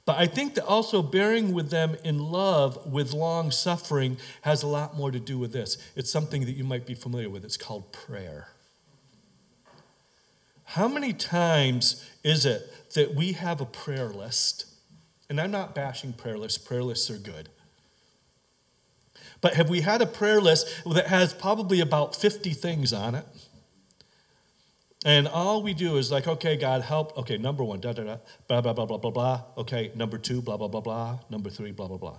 But 0.07 0.17
I 0.17 0.25
think 0.25 0.55
that 0.55 0.65
also 0.65 1.03
bearing 1.03 1.53
with 1.53 1.69
them 1.69 1.97
in 2.01 2.17
love 2.31 2.91
with 2.91 3.13
long 3.13 3.51
suffering 3.51 4.17
has 4.41 4.63
a 4.63 4.67
lot 4.67 4.95
more 4.95 5.11
to 5.11 5.19
do 5.19 5.37
with 5.37 5.51
this. 5.51 5.77
It's 5.97 6.09
something 6.09 6.45
that 6.45 6.53
you 6.53 6.63
might 6.63 6.85
be 6.85 6.95
familiar 6.95 7.29
with. 7.29 7.43
It's 7.43 7.57
called 7.57 7.91
prayer. 7.91 8.47
How 10.63 10.87
many 10.87 11.11
times 11.11 12.09
is 12.23 12.45
it 12.45 12.93
that 12.93 13.15
we 13.15 13.33
have 13.33 13.59
a 13.59 13.65
prayer 13.65 14.07
list 14.07 14.67
and 15.29 15.41
I'm 15.41 15.51
not 15.51 15.75
bashing 15.75 16.13
prayer 16.13 16.37
lists, 16.37 16.57
prayer 16.57 16.83
lists 16.83 17.09
are 17.09 17.17
good. 17.17 17.49
But 19.41 19.55
have 19.55 19.69
we 19.69 19.81
had 19.81 20.01
a 20.01 20.05
prayer 20.05 20.39
list 20.39 20.67
that 20.85 21.07
has 21.07 21.33
probably 21.33 21.81
about 21.81 22.15
50 22.15 22.51
things 22.51 22.93
on 22.93 23.13
it? 23.13 23.25
And 25.07 25.25
all 25.25 25.63
we 25.63 25.73
do 25.73 25.95
is 25.95 26.11
like, 26.11 26.27
okay, 26.27 26.57
God, 26.57 26.81
help. 26.81 27.17
Okay, 27.17 27.37
number 27.37 27.63
one, 27.63 27.79
da 27.79 27.93
da 27.93 28.03
da, 28.03 28.17
blah, 28.49 28.59
blah, 28.59 28.73
blah, 28.73 28.85
blah, 28.85 28.97
blah, 28.97 29.11
blah. 29.11 29.41
Okay, 29.57 29.89
number 29.95 30.17
two, 30.17 30.41
blah, 30.41 30.57
blah, 30.57 30.67
blah, 30.67 30.81
blah. 30.81 31.19
Number 31.29 31.49
three, 31.49 31.71
blah, 31.71 31.87
blah, 31.87 31.95
blah. 31.95 32.17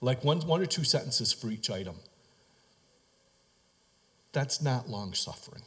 Like 0.00 0.24
one, 0.24 0.40
one 0.40 0.60
or 0.60 0.66
two 0.66 0.82
sentences 0.82 1.32
for 1.32 1.48
each 1.48 1.70
item. 1.70 1.94
That's 4.32 4.60
not 4.60 4.88
long 4.88 5.14
suffering. 5.14 5.62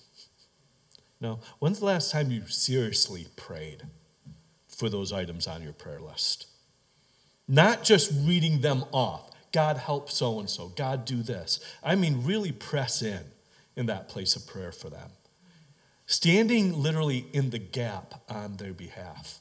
No. 1.22 1.40
When's 1.60 1.80
the 1.80 1.86
last 1.86 2.12
time 2.12 2.32
you 2.32 2.46
seriously 2.48 3.28
prayed 3.38 3.84
for 4.68 4.90
those 4.90 5.14
items 5.14 5.48
on 5.48 5.64
your 5.64 5.72
prayer 5.72 6.02
list? 6.02 6.48
Not 7.48 7.86
just 7.86 8.12
reading 8.28 8.60
them 8.60 8.84
off. 8.92 9.32
God 9.54 9.78
help 9.78 10.12
so 10.12 10.38
and 10.38 10.50
so. 10.50 10.68
God 10.68 11.06
do 11.06 11.24
this. 11.24 11.62
I 11.82 11.96
mean, 11.96 12.26
really 12.26 12.52
press 12.52 13.02
in 13.02 13.24
in 13.78 13.86
that 13.86 14.10
place 14.10 14.36
of 14.36 14.46
prayer 14.46 14.74
for 14.74 14.90
them. 14.90 15.12
Standing 16.08 16.82
literally 16.82 17.28
in 17.34 17.50
the 17.50 17.60
gap 17.60 18.24
on 18.30 18.58
their 18.58 18.74
behalf. 18.74 19.40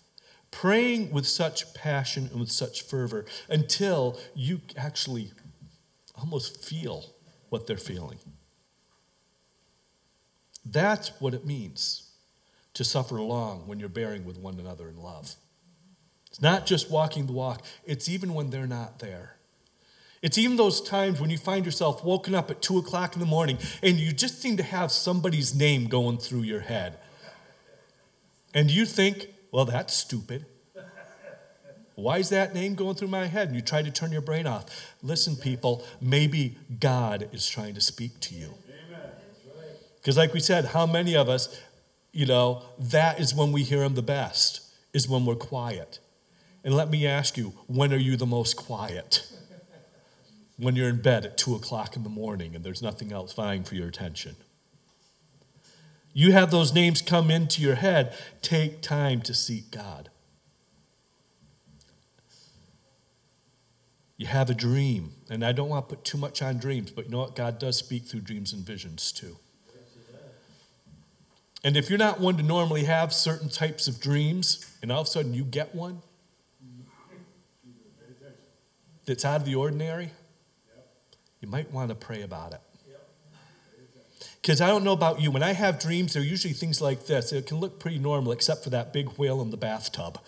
Praying 0.51 1.13
with 1.13 1.27
such 1.27 1.73
passion 1.75 2.29
and 2.31 2.41
with 2.41 2.51
such 2.51 2.83
fervor 2.83 3.25
until 3.49 4.19
you 4.35 4.61
actually 4.77 5.31
almost 6.19 6.65
feel 6.65 7.05
what 7.51 7.67
they're 7.67 7.77
feeling. 7.77 8.19
That's 10.65 11.13
what 11.21 11.35
it 11.35 11.47
means 11.47 12.11
to 12.75 12.83
suffer 12.83 13.21
long 13.21 13.69
when 13.69 13.79
you're 13.79 13.89
bearing 13.89 14.25
with 14.25 14.37
one 14.37 14.59
another 14.59 14.89
in 14.89 14.97
love. 14.97 15.37
It's 16.29 16.43
not 16.43 16.67
just 16.67 16.91
walking 16.91 17.27
the 17.27 17.33
walk, 17.33 17.65
it's 17.85 18.09
even 18.09 18.35
when 18.35 18.51
they're 18.51 18.67
not 18.67 18.99
there. 18.99 19.36
It's 20.27 20.39
even 20.39 20.57
those 20.57 20.81
times 20.81 21.21
when 21.21 21.31
you 21.31 21.39
find 21.39 21.65
yourself 21.65 22.03
woken 22.03 22.35
up 22.35 22.51
at 22.51 22.61
two 22.61 22.79
o'clock 22.79 23.15
in 23.15 23.21
the 23.21 23.27
morning 23.27 23.59
and 23.81 23.97
you 23.97 24.13
just 24.13 24.43
seem 24.43 24.57
to 24.57 24.65
have 24.65 24.91
somebody's 24.91 25.55
name 25.55 25.87
going 25.87 26.19
through 26.19 26.43
your 26.43 26.63
head. 26.63 26.99
And 28.53 28.69
you 28.69 28.87
think, 28.87 29.29
well, 29.53 29.67
that's 29.67 29.95
stupid. 29.95 30.45
Why 31.95 32.19
is 32.19 32.31
that 32.31 32.55
name 32.55 32.75
going 32.75 32.97
through 32.97 33.07
my 33.07 33.27
head? 33.27 33.47
And 33.47 33.55
you 33.57 33.63
try 33.63 33.83
to 33.83 33.91
turn 33.93 34.11
your 34.11 34.21
brain 34.21 34.49
off. 34.49 34.97
Listen, 35.01 35.37
people, 35.37 35.85
maybe 36.01 36.57
God 36.81 37.29
is 37.31 37.49
trying 37.49 37.75
to 37.75 37.81
speak 37.81 38.19
to 38.23 38.35
you. 38.35 38.53
Because, 39.99 40.17
like 40.17 40.35
we 40.35 40.41
said, 40.41 40.65
how 40.65 40.87
many 40.87 41.15
of 41.15 41.29
us 41.29 41.63
you 42.11 42.27
know, 42.27 42.63
that 42.79 43.21
is 43.21 43.33
when 43.33 43.53
we 43.53 43.63
hear 43.63 43.85
him 43.85 43.95
the 43.95 44.03
best, 44.03 44.63
is 44.93 45.09
when 45.09 45.25
we're 45.25 45.37
quiet. 45.37 46.01
And 46.65 46.75
let 46.75 46.91
me 46.91 47.07
ask 47.07 47.37
you, 47.37 47.53
when 47.69 47.93
are 47.93 47.97
you 47.97 48.17
the 48.17 48.27
most 48.27 48.57
quiet? 48.57 49.36
When 50.59 50.75
you're 50.75 50.89
in 50.89 51.03
bed 51.03 51.25
at 51.25 51.37
two 51.37 51.55
o'clock 51.55 51.97
in 51.97 52.03
the 52.03 52.09
morning 52.09 52.55
and 52.55 52.65
there's 52.65 52.83
nothing 52.83 53.13
else 53.13 53.33
vying 53.33 53.63
for 53.65 53.75
your 53.75 53.89
attention. 53.89 54.37
You 56.15 56.33
have 56.33 56.51
those 56.51 56.73
names 56.73 57.03
come 57.03 57.31
into 57.31 57.61
your 57.61 57.75
head, 57.75 58.17
take 58.41 58.81
time 58.81 59.21
to 59.23 59.35
seek 59.35 59.71
God. 59.71 60.09
You 64.17 64.27
have 64.27 64.49
a 64.49 64.55
dream, 64.55 65.13
and 65.29 65.45
I 65.45 65.53
don't 65.53 65.69
want 65.69 65.91
to 65.91 65.95
put 65.95 66.05
too 66.07 66.17
much 66.17 66.41
on 66.41 66.57
dreams, 66.57 66.91
but 66.91 67.05
you 67.05 67.11
know 67.11 67.19
what? 67.19 67.37
God 67.37 67.59
does 67.59 67.77
speak 67.77 68.05
through 68.05 68.23
dreams 68.23 68.55
and 68.55 68.65
visions 68.65 69.13
too. 69.13 69.37
And 71.63 71.77
if 71.77 71.91
you're 71.91 71.99
not 71.99 72.19
one 72.19 72.39
to 72.39 72.43
normally 72.43 72.85
have 72.85 73.13
certain 73.13 73.51
types 73.51 73.89
of 73.89 74.01
dreams, 74.01 74.75
and 74.81 74.91
all 74.91 75.03
of 75.03 75.09
a 75.09 75.11
sudden 75.11 75.35
you 75.35 75.45
get 75.45 75.75
one 75.75 76.01
that's 79.05 79.25
out 79.27 79.41
of 79.41 79.45
the 79.45 79.55
ordinary, 79.55 80.13
you 81.41 81.49
might 81.49 81.73
want 81.73 81.91
to 81.91 81.95
pray 81.95 82.23
about 82.23 82.53
it. 82.53 82.61
Because 84.41 84.61
I 84.61 84.69
don't 84.69 84.85
know 84.85 84.93
about 84.93 85.21
you, 85.21 85.33
when 85.33 85.43
I 85.43 85.53
have 85.53 85.81
dreams, 85.81 86.15
they're 86.15 86.23
usually 86.23 86.55
things 86.55 86.81
like 86.81 87.07
this. 87.07 87.33
It 87.33 87.47
can 87.47 87.59
look 87.59 87.81
pretty 87.81 87.99
normal, 87.99 88.31
except 88.31 88.63
for 88.63 88.71
that 88.71 88.93
big 88.93 89.09
whale 89.19 89.43
in 89.43 89.51
the 89.51 89.57
bathtub. 89.57 90.21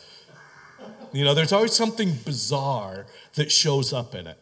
You 1.13 1.25
know, 1.25 1.35
there's 1.35 1.53
always 1.53 1.73
something 1.73 2.15
bizarre 2.25 3.07
that 3.35 3.53
shows 3.53 3.93
up 3.93 4.15
in 4.15 4.27
it. 4.27 4.39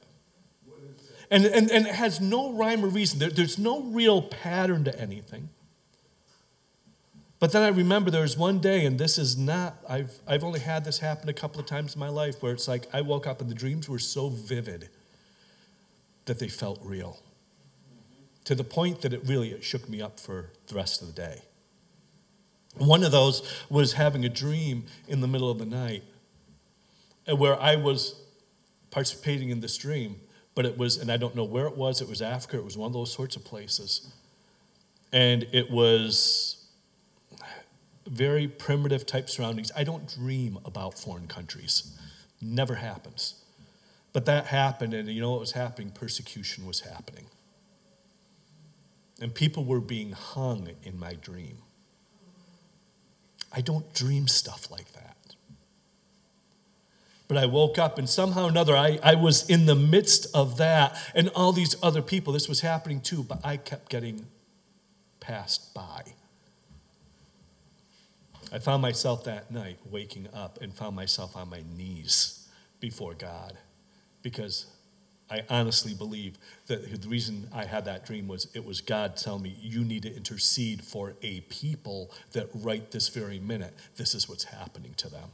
And, 1.30 1.44
and, 1.44 1.70
and 1.70 1.87
it 1.87 1.94
has 1.94 2.20
no 2.20 2.52
rhyme 2.52 2.85
or 2.85 2.88
reason. 2.88 3.18
There, 3.18 3.28
there's 3.28 3.58
no 3.58 3.82
real 3.82 4.23
pattern 4.23 4.85
to 4.85 4.99
anything. 4.99 5.50
But 7.38 7.52
then 7.52 7.62
I 7.62 7.68
remember 7.68 8.11
there 8.11 8.23
was 8.23 8.38
one 8.38 8.61
day, 8.61 8.87
and 8.87 8.99
this 8.99 9.18
is 9.18 9.37
not, 9.37 9.76
I've, 9.87 10.20
I've 10.26 10.42
only 10.42 10.61
had 10.61 10.85
this 10.87 11.00
happen 11.00 11.28
a 11.28 11.35
couple 11.35 11.61
of 11.61 11.66
times 11.66 11.94
in 11.94 12.00
my 12.00 12.08
life, 12.08 12.42
where 12.42 12.52
it's 12.52 12.66
like 12.66 12.88
I 12.94 13.02
woke 13.02 13.26
up 13.26 13.42
and 13.42 13.50
the 13.50 13.54
dreams 13.54 13.88
were 13.88 13.99
so 13.99 14.30
vivid 14.30 14.88
that 16.26 16.38
they 16.38 16.49
felt 16.49 16.78
real. 16.83 17.21
To 18.45 18.54
the 18.54 18.64
point 18.64 19.00
that 19.02 19.12
it 19.12 19.23
really 19.25 19.50
it 19.50 19.64
shook 19.64 19.88
me 19.88 20.00
up 20.00 20.21
for 20.21 20.50
the 20.68 20.75
rest 20.75 21.00
of 21.00 21.09
the 21.09 21.14
day. 21.14 21.42
One 22.76 23.02
of 23.02 23.11
those 23.11 23.42
was 23.71 23.95
having 23.95 24.25
a 24.25 24.28
dream 24.28 24.85
in 25.09 25.21
the 25.21 25.26
middle 25.26 25.50
of 25.50 25.59
the 25.59 25.66
night 25.66 26.04
uh, 27.28 27.35
where 27.35 27.59
I 27.61 27.76
was 27.76 28.21
participating 28.90 29.50
in 29.50 29.61
this 29.61 29.76
dream, 29.76 30.16
but 30.54 30.66
it 30.66 30.76
was, 30.76 30.97
and 30.99 31.11
I 31.11 31.16
don't 31.16 31.35
know 31.35 31.45
where 31.45 31.66
it 31.66 31.76
was, 31.76 32.00
it 32.00 32.09
was 32.09 32.21
Africa, 32.21 32.59
it 32.59 32.64
was 32.64 32.76
one 32.76 32.88
of 32.88 32.92
those 32.92 33.12
sorts 33.12 33.35
of 33.37 33.45
places. 33.45 34.12
And 35.12 35.47
it 35.52 35.71
was 35.71 36.66
very 38.06 38.47
primitive 38.47 39.06
type 39.06 39.28
surroundings. 39.28 39.73
I 39.76 39.85
don't 39.85 40.06
dream 40.09 40.59
about 40.64 40.99
foreign 40.99 41.26
countries, 41.26 41.99
never 42.40 42.76
happens. 42.76 43.42
But 44.16 44.25
that 44.25 44.46
happened, 44.46 44.94
and 44.94 45.11
you 45.11 45.20
know 45.20 45.32
what 45.32 45.40
was 45.40 45.52
happening? 45.52 45.90
Persecution 45.90 46.64
was 46.64 46.80
happening. 46.80 47.26
And 49.20 49.35
people 49.35 49.62
were 49.62 49.78
being 49.78 50.12
hung 50.12 50.70
in 50.82 50.99
my 50.99 51.12
dream. 51.12 51.58
I 53.52 53.61
don't 53.61 53.92
dream 53.92 54.26
stuff 54.26 54.70
like 54.70 54.90
that. 54.94 55.37
But 57.28 57.37
I 57.37 57.44
woke 57.44 57.78
up 57.78 57.99
and 57.99 58.08
somehow 58.08 58.46
or 58.46 58.49
another, 58.49 58.75
I, 58.75 58.99
I 59.02 59.16
was 59.16 59.50
in 59.50 59.66
the 59.66 59.75
midst 59.75 60.35
of 60.35 60.56
that 60.56 60.96
and 61.14 61.28
all 61.35 61.52
these 61.52 61.76
other 61.82 62.00
people. 62.00 62.32
This 62.32 62.49
was 62.49 62.62
happening 62.62 63.02
too, 63.02 63.23
but 63.23 63.44
I 63.44 63.58
kept 63.58 63.90
getting 63.90 64.25
passed 65.20 65.75
by. 65.75 66.04
I 68.50 68.61
found 68.61 68.80
myself 68.80 69.25
that 69.25 69.50
night 69.50 69.76
waking 69.90 70.28
up 70.32 70.58
and 70.62 70.73
found 70.73 70.96
myself 70.96 71.37
on 71.37 71.50
my 71.50 71.62
knees 71.76 72.48
before 72.81 73.12
God 73.12 73.59
because 74.27 74.67
I 75.31 75.43
honestly 75.49 75.95
believe 75.95 76.37
that 76.67 77.01
the 77.01 77.09
reason 77.09 77.49
I 77.53 77.65
had 77.65 77.85
that 77.85 78.05
dream 78.05 78.27
was 78.27 78.49
it 78.55 78.65
was 78.65 78.81
God 78.81 79.17
telling 79.17 79.45
me, 79.45 79.57
you 79.61 79.85
need 79.85 80.03
to 80.03 80.12
intercede 80.12 80.83
for 80.83 81.15
a 81.23 81.43
people 81.43 82.11
that 82.33 82.49
right 82.53 82.91
this 82.91 83.09
very 83.09 83.39
minute, 83.39 83.73
this 83.95 84.17
is 84.17 84.29
what's 84.29 84.43
happening 84.43 84.95
to 84.97 85.09
them. 85.09 85.29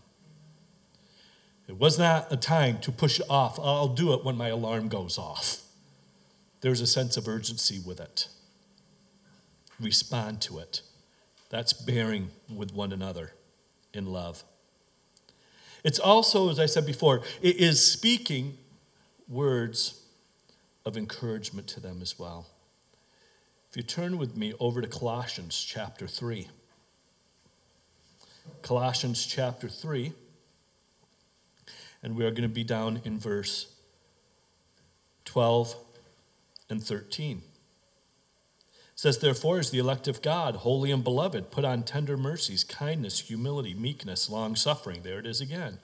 It 1.67 1.79
was 1.79 1.99
not 1.99 2.31
a 2.31 2.37
time 2.37 2.81
to 2.81 2.93
push 2.93 3.19
it 3.19 3.25
off. 3.31 3.59
I'll 3.59 3.89
do 3.89 4.13
it 4.13 4.27
when 4.27 4.37
my 4.37 4.49
alarm 4.49 4.89
goes 4.89 5.17
off. 5.17 5.63
There's 6.61 6.83
a 6.83 6.87
sense 6.87 7.17
of 7.17 7.27
urgency 7.27 7.81
with 7.81 7.99
it. 7.99 8.29
Respond 9.81 10.43
to 10.43 10.59
it. 10.59 10.83
That's 11.49 11.73
bearing 11.73 12.29
with 12.55 12.75
one 12.75 12.93
another 12.93 13.33
in 13.95 14.05
love. 14.05 14.45
It's 15.83 15.99
also, 15.99 16.51
as 16.51 16.59
I 16.59 16.67
said 16.67 16.85
before, 16.85 17.23
it 17.41 17.57
is 17.57 17.83
speaking 17.83 18.59
words 19.33 20.03
of 20.85 20.97
encouragement 20.97 21.67
to 21.69 21.81
them 21.81 22.03
as 22.03 22.19
well. 22.19 22.47
If 23.71 23.77
you 23.77 23.83
turn 23.83 24.19
with 24.19 24.37
me 24.37 24.53
over 24.61 24.83
to 24.83 24.89
Colossians 24.89 25.63
chapter 25.63 26.07
3. 26.07 26.49
Colossians 28.63 29.25
chapter 29.25 29.69
3 29.69 30.13
and 32.03 32.17
we 32.17 32.25
are 32.25 32.31
going 32.31 32.43
to 32.43 32.49
be 32.49 32.65
down 32.65 33.01
in 33.05 33.19
verse 33.19 33.73
12 35.25 35.77
and 36.69 36.83
13. 36.83 37.39
It 37.39 37.43
says, 38.97 39.19
Therefore, 39.19 39.59
as 39.59 39.71
the 39.71 39.79
elect 39.79 40.09
of 40.09 40.21
God, 40.21 40.57
holy 40.57 40.91
and 40.91 41.05
beloved, 41.05 41.51
put 41.51 41.65
on 41.65 41.85
tender 41.85 42.17
mercies, 42.17 42.65
kindness, 42.65 43.21
humility, 43.21 43.75
meekness, 43.75 44.29
long 44.29 44.57
suffering. 44.57 45.03
There 45.03 45.19
it 45.19 45.27
is 45.27 45.41
again. 45.41 45.79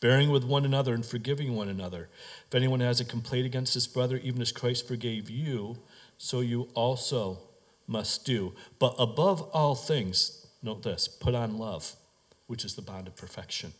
Bearing 0.00 0.30
with 0.30 0.44
one 0.44 0.64
another 0.64 0.94
and 0.94 1.04
forgiving 1.04 1.54
one 1.54 1.68
another. 1.68 2.08
If 2.46 2.54
anyone 2.54 2.80
has 2.80 3.00
a 3.00 3.04
complaint 3.04 3.46
against 3.46 3.74
his 3.74 3.86
brother, 3.86 4.18
even 4.18 4.42
as 4.42 4.52
Christ 4.52 4.86
forgave 4.86 5.30
you, 5.30 5.78
so 6.18 6.40
you 6.40 6.68
also 6.74 7.38
must 7.86 8.24
do. 8.24 8.52
But 8.78 8.94
above 8.98 9.42
all 9.52 9.74
things, 9.74 10.46
note 10.62 10.82
this 10.82 11.08
put 11.08 11.34
on 11.34 11.58
love, 11.58 11.94
which 12.46 12.64
is 12.64 12.74
the 12.74 12.82
bond 12.82 13.06
of 13.06 13.16
perfection. 13.16 13.72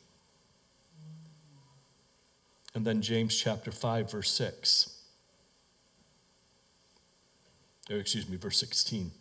And 2.74 2.86
then 2.86 3.00
James 3.00 3.34
chapter 3.34 3.72
5, 3.72 4.10
verse 4.10 4.30
6. 4.30 5.00
Or 7.90 7.96
excuse 7.96 8.28
me, 8.28 8.36
verse 8.36 8.58
16. 8.58 9.12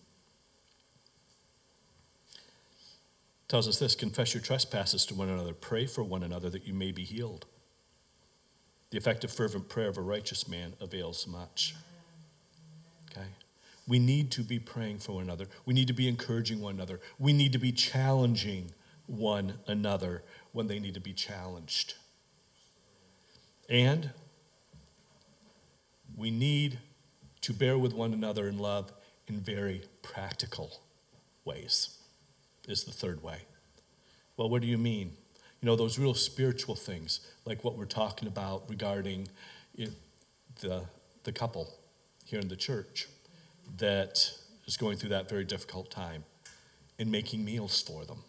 Tells 3.48 3.68
us 3.68 3.80
this 3.80 3.96
confess 3.96 4.34
your 4.34 4.42
trespasses 4.42 5.06
to 5.08 5.16
one 5.16 5.30
another, 5.30 5.54
pray 5.54 5.86
for 5.86 6.04
one 6.04 6.24
another 6.24 6.50
that 6.50 6.68
you 6.68 6.74
may 6.74 6.92
be 6.92 7.04
healed. 7.04 7.46
The 8.90 8.98
effective, 8.98 9.32
fervent 9.32 9.70
prayer 9.70 9.90
of 9.90 9.98
a 9.98 10.02
righteous 10.02 10.48
man 10.48 10.74
avails 10.80 11.28
much. 11.28 11.76
Okay? 13.12 13.28
We 13.88 14.00
need 14.00 14.32
to 14.32 14.42
be 14.42 14.60
praying 14.60 15.00
for 15.00 15.14
one 15.14 15.24
another. 15.24 15.48
We 15.66 15.74
need 15.74 15.88
to 15.88 15.94
be 15.94 16.08
encouraging 16.08 16.60
one 16.60 16.76
another. 16.76 17.00
We 17.20 17.34
need 17.34 17.54
to 17.54 17.60
be 17.60 17.72
challenging 17.72 18.72
one 19.08 19.60
another 19.68 20.24
when 20.52 20.68
they 20.68 20.80
need 20.80 20.96
to 20.96 21.00
be 21.00 21.14
challenged. 21.14 21.96
And 23.70 24.12
we 26.16 26.32
need 26.32 26.80
to 27.42 27.54
bear 27.54 27.78
with 27.78 27.94
one 27.94 28.14
another 28.14 28.48
in 28.48 28.58
love 28.58 28.92
in 29.28 29.40
very 29.40 29.84
practical 30.02 30.80
ways, 31.44 31.98
is 32.68 32.84
the 32.84 32.92
third 32.92 33.24
way. 33.24 33.40
Well, 34.38 34.50
what 34.50 34.62
do 34.62 34.68
you 34.68 34.78
mean? 34.78 35.14
You 35.62 35.68
know, 35.68 35.76
those 35.76 35.98
real 35.98 36.14
spiritual 36.14 36.76
things, 36.76 37.22
like 37.46 37.64
what 37.64 37.78
we're 37.78 37.86
talking 37.86 38.28
about 38.28 38.70
regarding 38.70 39.28
it, 39.76 39.92
the, 40.62 40.84
the 41.24 41.32
couple 41.32 41.74
here 42.26 42.40
in 42.40 42.48
the 42.48 42.56
church 42.56 43.08
that 43.78 44.32
is 44.66 44.78
going 44.78 44.98
through 44.98 45.10
that 45.10 45.30
very 45.30 45.44
difficult 45.44 45.90
time 45.90 46.24
in 46.98 47.10
making 47.10 47.44
meals 47.44 47.82
for 47.82 48.06
them. 48.06 48.24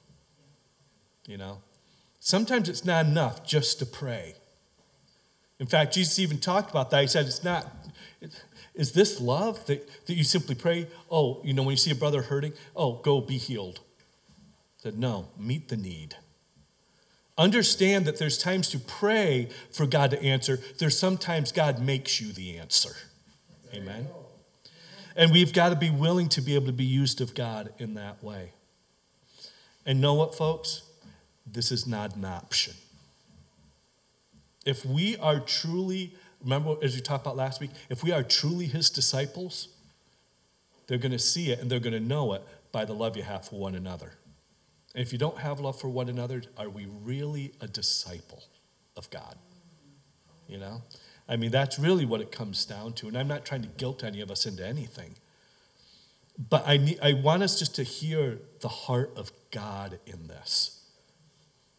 You 1.26 1.38
know, 1.38 1.58
sometimes 2.20 2.68
it's 2.68 2.84
not 2.84 3.06
enough 3.06 3.44
just 3.44 3.78
to 3.80 3.86
pray. 3.86 4.34
In 5.58 5.66
fact, 5.66 5.94
Jesus 5.94 6.18
even 6.18 6.38
talked 6.38 6.70
about 6.70 6.90
that. 6.90 7.00
He 7.00 7.06
said, 7.06 7.26
It's 7.26 7.42
not, 7.42 7.66
is 8.74 8.92
this 8.92 9.20
love 9.20 9.64
that, 9.66 9.88
that 10.06 10.14
you 10.14 10.24
simply 10.24 10.54
pray, 10.54 10.86
oh, 11.10 11.40
you 11.42 11.54
know, 11.54 11.62
when 11.62 11.72
you 11.72 11.78
see 11.78 11.90
a 11.90 11.96
brother 11.96 12.22
hurting, 12.22 12.52
oh, 12.76 13.00
go 13.02 13.20
be 13.20 13.38
healed? 13.38 13.80
Said, 14.86 15.00
No, 15.00 15.26
meet 15.36 15.68
the 15.68 15.76
need. 15.76 16.14
Understand 17.36 18.04
that 18.04 18.20
there's 18.20 18.38
times 18.38 18.68
to 18.68 18.78
pray 18.78 19.48
for 19.72 19.84
God 19.84 20.12
to 20.12 20.22
answer, 20.22 20.60
there's 20.78 20.96
sometimes 20.96 21.50
God 21.50 21.82
makes 21.82 22.20
you 22.20 22.32
the 22.32 22.56
answer. 22.56 22.94
Amen. 23.74 24.06
And 25.16 25.32
we've 25.32 25.52
got 25.52 25.70
to 25.70 25.74
be 25.74 25.90
willing 25.90 26.28
to 26.28 26.40
be 26.40 26.54
able 26.54 26.66
to 26.66 26.72
be 26.72 26.84
used 26.84 27.20
of 27.20 27.34
God 27.34 27.72
in 27.78 27.94
that 27.94 28.22
way. 28.22 28.52
And 29.84 30.00
know 30.00 30.14
what, 30.14 30.36
folks? 30.36 30.82
This 31.44 31.72
is 31.72 31.84
not 31.84 32.14
an 32.14 32.24
option. 32.24 32.74
If 34.64 34.86
we 34.86 35.16
are 35.16 35.40
truly, 35.40 36.14
remember 36.44 36.76
as 36.80 36.94
we 36.94 37.00
talked 37.00 37.26
about 37.26 37.36
last 37.36 37.60
week, 37.60 37.72
if 37.90 38.04
we 38.04 38.12
are 38.12 38.22
truly 38.22 38.66
his 38.66 38.88
disciples, 38.88 39.66
they're 40.86 40.96
going 40.96 41.10
to 41.10 41.18
see 41.18 41.50
it 41.50 41.58
and 41.58 41.68
they're 41.68 41.80
going 41.80 41.92
to 41.92 41.98
know 41.98 42.34
it 42.34 42.42
by 42.70 42.84
the 42.84 42.94
love 42.94 43.16
you 43.16 43.24
have 43.24 43.48
for 43.48 43.58
one 43.58 43.74
another. 43.74 44.12
And 44.96 45.04
if 45.04 45.12
you 45.12 45.18
don't 45.18 45.38
have 45.38 45.60
love 45.60 45.78
for 45.78 45.90
one 45.90 46.08
another, 46.08 46.42
are 46.56 46.70
we 46.70 46.86
really 47.04 47.52
a 47.60 47.68
disciple 47.68 48.42
of 48.96 49.10
God? 49.10 49.36
You 50.48 50.56
know? 50.58 50.82
I 51.28 51.36
mean, 51.36 51.50
that's 51.50 51.78
really 51.78 52.06
what 52.06 52.22
it 52.22 52.32
comes 52.32 52.64
down 52.64 52.94
to. 52.94 53.08
And 53.08 53.18
I'm 53.18 53.28
not 53.28 53.44
trying 53.44 53.60
to 53.60 53.68
guilt 53.68 54.02
any 54.02 54.22
of 54.22 54.30
us 54.30 54.46
into 54.46 54.66
anything. 54.66 55.16
But 56.48 56.64
I, 56.66 56.78
need, 56.78 56.98
I 57.02 57.12
want 57.12 57.42
us 57.42 57.58
just 57.58 57.74
to 57.76 57.82
hear 57.82 58.38
the 58.60 58.68
heart 58.68 59.12
of 59.16 59.32
God 59.50 59.98
in 60.06 60.28
this. 60.28 60.80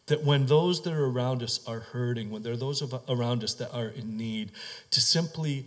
That 0.06 0.24
when 0.24 0.46
those 0.46 0.82
that 0.82 0.92
are 0.92 1.06
around 1.06 1.42
us 1.42 1.66
are 1.66 1.80
hurting, 1.80 2.30
when 2.30 2.42
there 2.42 2.52
are 2.52 2.56
those 2.56 2.82
of, 2.82 2.94
around 3.08 3.42
us 3.42 3.54
that 3.54 3.72
are 3.72 3.88
in 3.88 4.16
need, 4.16 4.52
to 4.92 5.00
simply, 5.00 5.66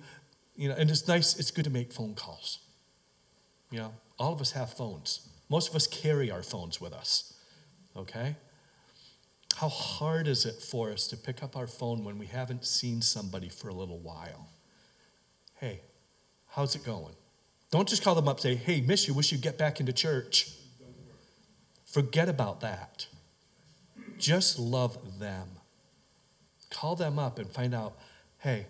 you 0.55 0.69
know, 0.69 0.75
and 0.75 0.89
it's 0.89 1.05
nice, 1.05 1.37
it's 1.37 1.51
good 1.51 1.65
to 1.65 1.69
make 1.69 1.91
phone 1.91 2.15
calls. 2.15 2.59
You 3.71 3.79
know, 3.79 3.93
all 4.17 4.31
of 4.31 4.39
us 4.39 4.51
have 4.51 4.73
phones. 4.73 5.27
Most 5.49 5.69
of 5.69 5.75
us 5.75 5.85
carry 5.85 6.31
our 6.31 6.43
phones 6.43 6.79
with 6.79 6.93
us, 6.93 7.30
okay? 7.95 8.35
How 9.57 9.69
hard 9.69 10.27
is 10.27 10.45
it 10.45 10.61
for 10.61 10.91
us 10.91 11.07
to 11.07 11.17
pick 11.17 11.43
up 11.43 11.55
our 11.55 11.67
phone 11.67 12.03
when 12.03 12.17
we 12.17 12.25
haven't 12.25 12.65
seen 12.65 13.01
somebody 13.01 13.49
for 13.49 13.69
a 13.69 13.73
little 13.73 13.99
while? 13.99 14.49
Hey, 15.59 15.81
how's 16.49 16.75
it 16.75 16.83
going? 16.83 17.13
Don't 17.69 17.87
just 17.87 18.03
call 18.03 18.15
them 18.15 18.27
up 18.27 18.39
say, 18.39 18.55
hey, 18.55 18.81
miss 18.81 19.07
you, 19.07 19.13
wish 19.13 19.31
you'd 19.31 19.41
get 19.41 19.57
back 19.57 19.79
into 19.79 19.93
church. 19.93 20.51
Forget 21.85 22.27
about 22.27 22.61
that. 22.61 23.07
Just 24.17 24.59
love 24.59 25.19
them. 25.19 25.47
Call 26.69 26.95
them 26.95 27.19
up 27.19 27.37
and 27.37 27.49
find 27.49 27.75
out, 27.75 27.97
hey, 28.39 28.65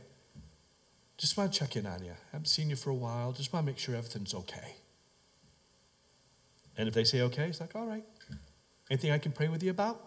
just 1.17 1.37
want 1.37 1.53
to 1.53 1.59
check 1.59 1.75
in 1.75 1.85
on 1.85 2.03
you. 2.03 2.11
I 2.11 2.31
haven't 2.31 2.47
seen 2.47 2.69
you 2.69 2.75
for 2.75 2.89
a 2.89 2.95
while. 2.95 3.31
Just 3.31 3.53
want 3.53 3.65
to 3.65 3.71
make 3.71 3.77
sure 3.77 3.95
everything's 3.95 4.33
okay. 4.33 4.75
And 6.77 6.87
if 6.87 6.95
they 6.95 7.03
say 7.03 7.21
okay, 7.21 7.45
it's 7.45 7.59
like, 7.59 7.75
all 7.75 7.85
right. 7.85 8.03
Anything 8.91 9.11
I 9.11 9.19
can 9.19 9.31
pray 9.31 9.47
with 9.47 9.63
you 9.63 9.71
about? 9.71 10.01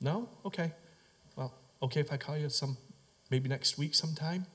No? 0.00 0.30
Okay. 0.46 0.72
Well, 1.36 1.52
okay 1.82 2.00
if 2.00 2.10
I 2.10 2.16
call 2.16 2.38
you 2.38 2.48
some 2.48 2.78
maybe 3.30 3.50
next 3.50 3.76
week 3.76 3.94
sometime? 3.94 4.46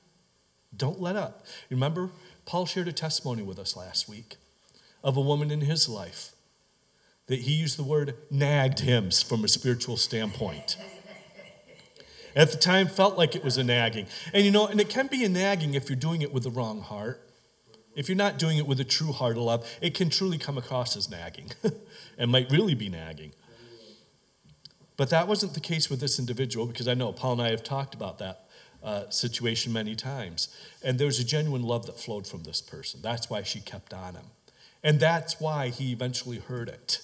Don't 0.76 1.00
let 1.00 1.14
up. 1.14 1.46
Remember, 1.70 2.10
Paul 2.44 2.66
shared 2.66 2.88
a 2.88 2.92
testimony 2.92 3.44
with 3.44 3.60
us 3.60 3.76
last 3.76 4.08
week 4.08 4.38
of 5.04 5.16
a 5.16 5.20
woman 5.20 5.52
in 5.52 5.60
his 5.60 5.88
life 5.88 6.32
that 7.28 7.42
he 7.42 7.52
used 7.52 7.78
the 7.78 7.84
word 7.84 8.16
nagged 8.28 8.80
him 8.80 9.12
from 9.12 9.44
a 9.44 9.48
spiritual 9.48 9.96
standpoint. 9.96 10.76
At 12.34 12.50
the 12.50 12.58
time, 12.58 12.88
felt 12.88 13.16
like 13.16 13.36
it 13.36 13.44
was 13.44 13.56
a 13.56 13.62
nagging. 13.62 14.08
And 14.34 14.44
you 14.44 14.50
know, 14.50 14.66
and 14.66 14.80
it 14.80 14.88
can 14.88 15.06
be 15.06 15.22
a 15.24 15.28
nagging 15.28 15.74
if 15.74 15.88
you're 15.88 15.94
doing 15.94 16.22
it 16.22 16.32
with 16.32 16.42
the 16.42 16.50
wrong 16.50 16.80
heart. 16.80 17.20
If 17.94 18.08
you're 18.08 18.16
not 18.16 18.38
doing 18.38 18.58
it 18.58 18.66
with 18.66 18.80
a 18.80 18.84
true 18.84 19.12
heart 19.12 19.36
of 19.36 19.42
love, 19.42 19.68
it 19.80 19.94
can 19.94 20.08
truly 20.10 20.38
come 20.38 20.56
across 20.56 20.96
as 20.96 21.10
nagging 21.10 21.50
and 22.18 22.30
might 22.30 22.50
really 22.50 22.74
be 22.74 22.88
nagging. 22.88 23.32
But 24.96 25.10
that 25.10 25.28
wasn't 25.28 25.54
the 25.54 25.60
case 25.60 25.90
with 25.90 26.00
this 26.00 26.18
individual 26.18 26.66
because 26.66 26.88
I 26.88 26.94
know 26.94 27.12
Paul 27.12 27.32
and 27.32 27.42
I 27.42 27.50
have 27.50 27.64
talked 27.64 27.94
about 27.94 28.18
that 28.18 28.44
uh, 28.82 29.08
situation 29.10 29.72
many 29.72 29.94
times. 29.94 30.48
And 30.82 30.98
there 30.98 31.06
was 31.06 31.18
a 31.18 31.24
genuine 31.24 31.62
love 31.62 31.86
that 31.86 31.98
flowed 31.98 32.26
from 32.26 32.44
this 32.44 32.60
person. 32.60 33.00
That's 33.02 33.30
why 33.30 33.42
she 33.42 33.60
kept 33.60 33.94
on 33.94 34.14
him. 34.14 34.26
And 34.82 34.98
that's 34.98 35.40
why 35.40 35.68
he 35.68 35.92
eventually 35.92 36.38
heard 36.38 36.68
it 36.68 37.00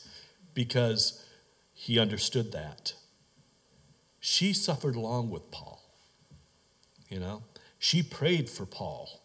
because 0.54 1.24
he 1.72 1.98
understood 1.98 2.52
that. 2.52 2.94
She 4.20 4.52
suffered 4.52 4.96
along 4.96 5.30
with 5.30 5.50
Paul. 5.50 5.82
You 7.08 7.20
know, 7.20 7.42
she 7.78 8.02
prayed 8.02 8.50
for 8.50 8.66
Paul 8.66 9.20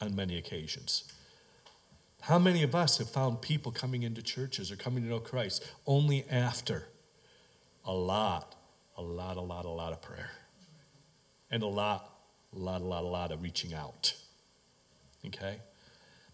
on 0.00 0.14
many 0.14 0.36
occasions. 0.36 1.04
How 2.22 2.38
many 2.38 2.62
of 2.62 2.74
us 2.74 2.98
have 2.98 3.08
found 3.08 3.40
people 3.40 3.70
coming 3.70 4.02
into 4.02 4.22
churches 4.22 4.72
or 4.72 4.76
coming 4.76 5.04
to 5.04 5.08
know 5.08 5.20
Christ 5.20 5.64
only 5.86 6.24
after 6.30 6.88
a 7.86 7.92
lot, 7.92 8.54
a 8.96 9.02
lot, 9.02 9.36
a 9.36 9.40
lot, 9.40 9.64
a 9.64 9.70
lot 9.70 9.92
of 9.92 10.02
prayer. 10.02 10.30
And 11.50 11.62
a 11.62 11.66
lot, 11.66 12.12
a 12.54 12.58
lot, 12.58 12.80
a 12.80 12.84
lot, 12.84 13.04
a 13.04 13.06
lot 13.06 13.32
of 13.32 13.42
reaching 13.42 13.72
out. 13.72 14.14
Okay? 15.24 15.58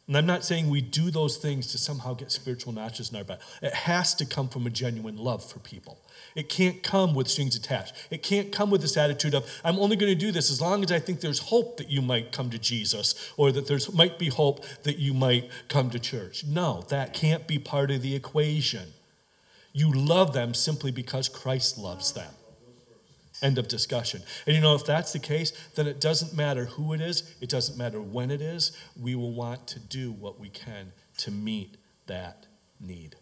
And 0.09 0.17
I'm 0.17 0.27
not 0.27 0.45
saying 0.45 0.69
we 0.69 0.81
do 0.81 1.11
those 1.12 1.37
things 1.37 1.69
to 1.69 1.79
somehow 1.79 2.15
get 2.15 2.33
spiritual 2.33 2.73
notches 2.73 3.11
in 3.11 3.17
our 3.17 3.25
back. 3.25 3.41
It 3.62 3.73
has 3.73 4.15
to 4.17 4.27
come 4.27 4.49
from 4.49 4.67
a 4.67 4.71
genuine 4.71 5.17
love 5.17 5.49
for 5.49 5.61
people. 5.61 5.99
It 6.35 6.49
can't 6.49 6.83
come 6.83 7.15
with 7.15 7.29
strings 7.29 7.55
attached. 7.55 7.95
It 8.11 8.23
can't 8.23 8.51
come 8.51 8.71
with 8.71 8.81
this 8.81 8.97
attitude 8.97 9.35
of, 9.35 9.49
I'm 9.65 9.79
only 9.79 9.97
going 9.97 10.12
to 10.12 10.19
do 10.19 10.33
this 10.33 10.51
as 10.51 10.61
long 10.61 10.83
as 10.83 10.91
I 10.91 10.99
think 10.99 11.21
there's 11.21 11.38
hope 11.38 11.77
that 11.77 11.88
you 11.88 12.03
might 12.03 12.33
come 12.33 12.51
to 12.51 12.59
Jesus 12.59 13.33
or 13.37 13.53
that 13.53 13.69
there 13.69 13.79
might 13.95 14.19
be 14.19 14.29
hope 14.29 14.65
that 14.83 14.99
you 14.99 15.15
might 15.15 15.51
come 15.69 15.88
to 15.91 16.01
church. 16.01 16.45
No, 16.45 16.83
that 16.88 17.15
can't 17.15 17.47
be 17.47 17.59
part 17.61 17.93
of 17.93 18.03
the 18.03 18.17
equation. 18.17 18.88
You 19.73 19.93
love 19.93 20.33
them 20.33 20.53
simply 20.53 20.91
because 20.91 21.29
Christ 21.29 21.79
loves 21.79 22.12
them. 22.12 22.35
End 23.43 23.59
of 23.59 23.67
discussion. 23.67 24.23
And 24.47 24.55
you 24.55 24.63
know, 24.63 24.75
if 24.75 24.87
that's 24.87 25.13
the 25.13 25.19
case, 25.19 25.53
then 25.75 25.87
it 25.87 26.01
doesn't 26.01 26.35
matter 26.37 26.67
who 26.67 26.93
it 26.93 27.01
is, 27.01 27.35
it 27.41 27.49
doesn't 27.49 27.77
matter 27.77 28.01
when 28.01 28.31
it 28.31 28.41
is. 28.41 28.73
We 29.01 29.15
will 29.17 29.33
want 29.33 29.67
to 29.69 29.81
do 29.81 30.13
what 30.13 30.39
we 30.39 30.49
can 30.49 30.93
to 31.19 31.31
meet 31.31 31.77
that 32.07 32.47
need. 32.81 33.17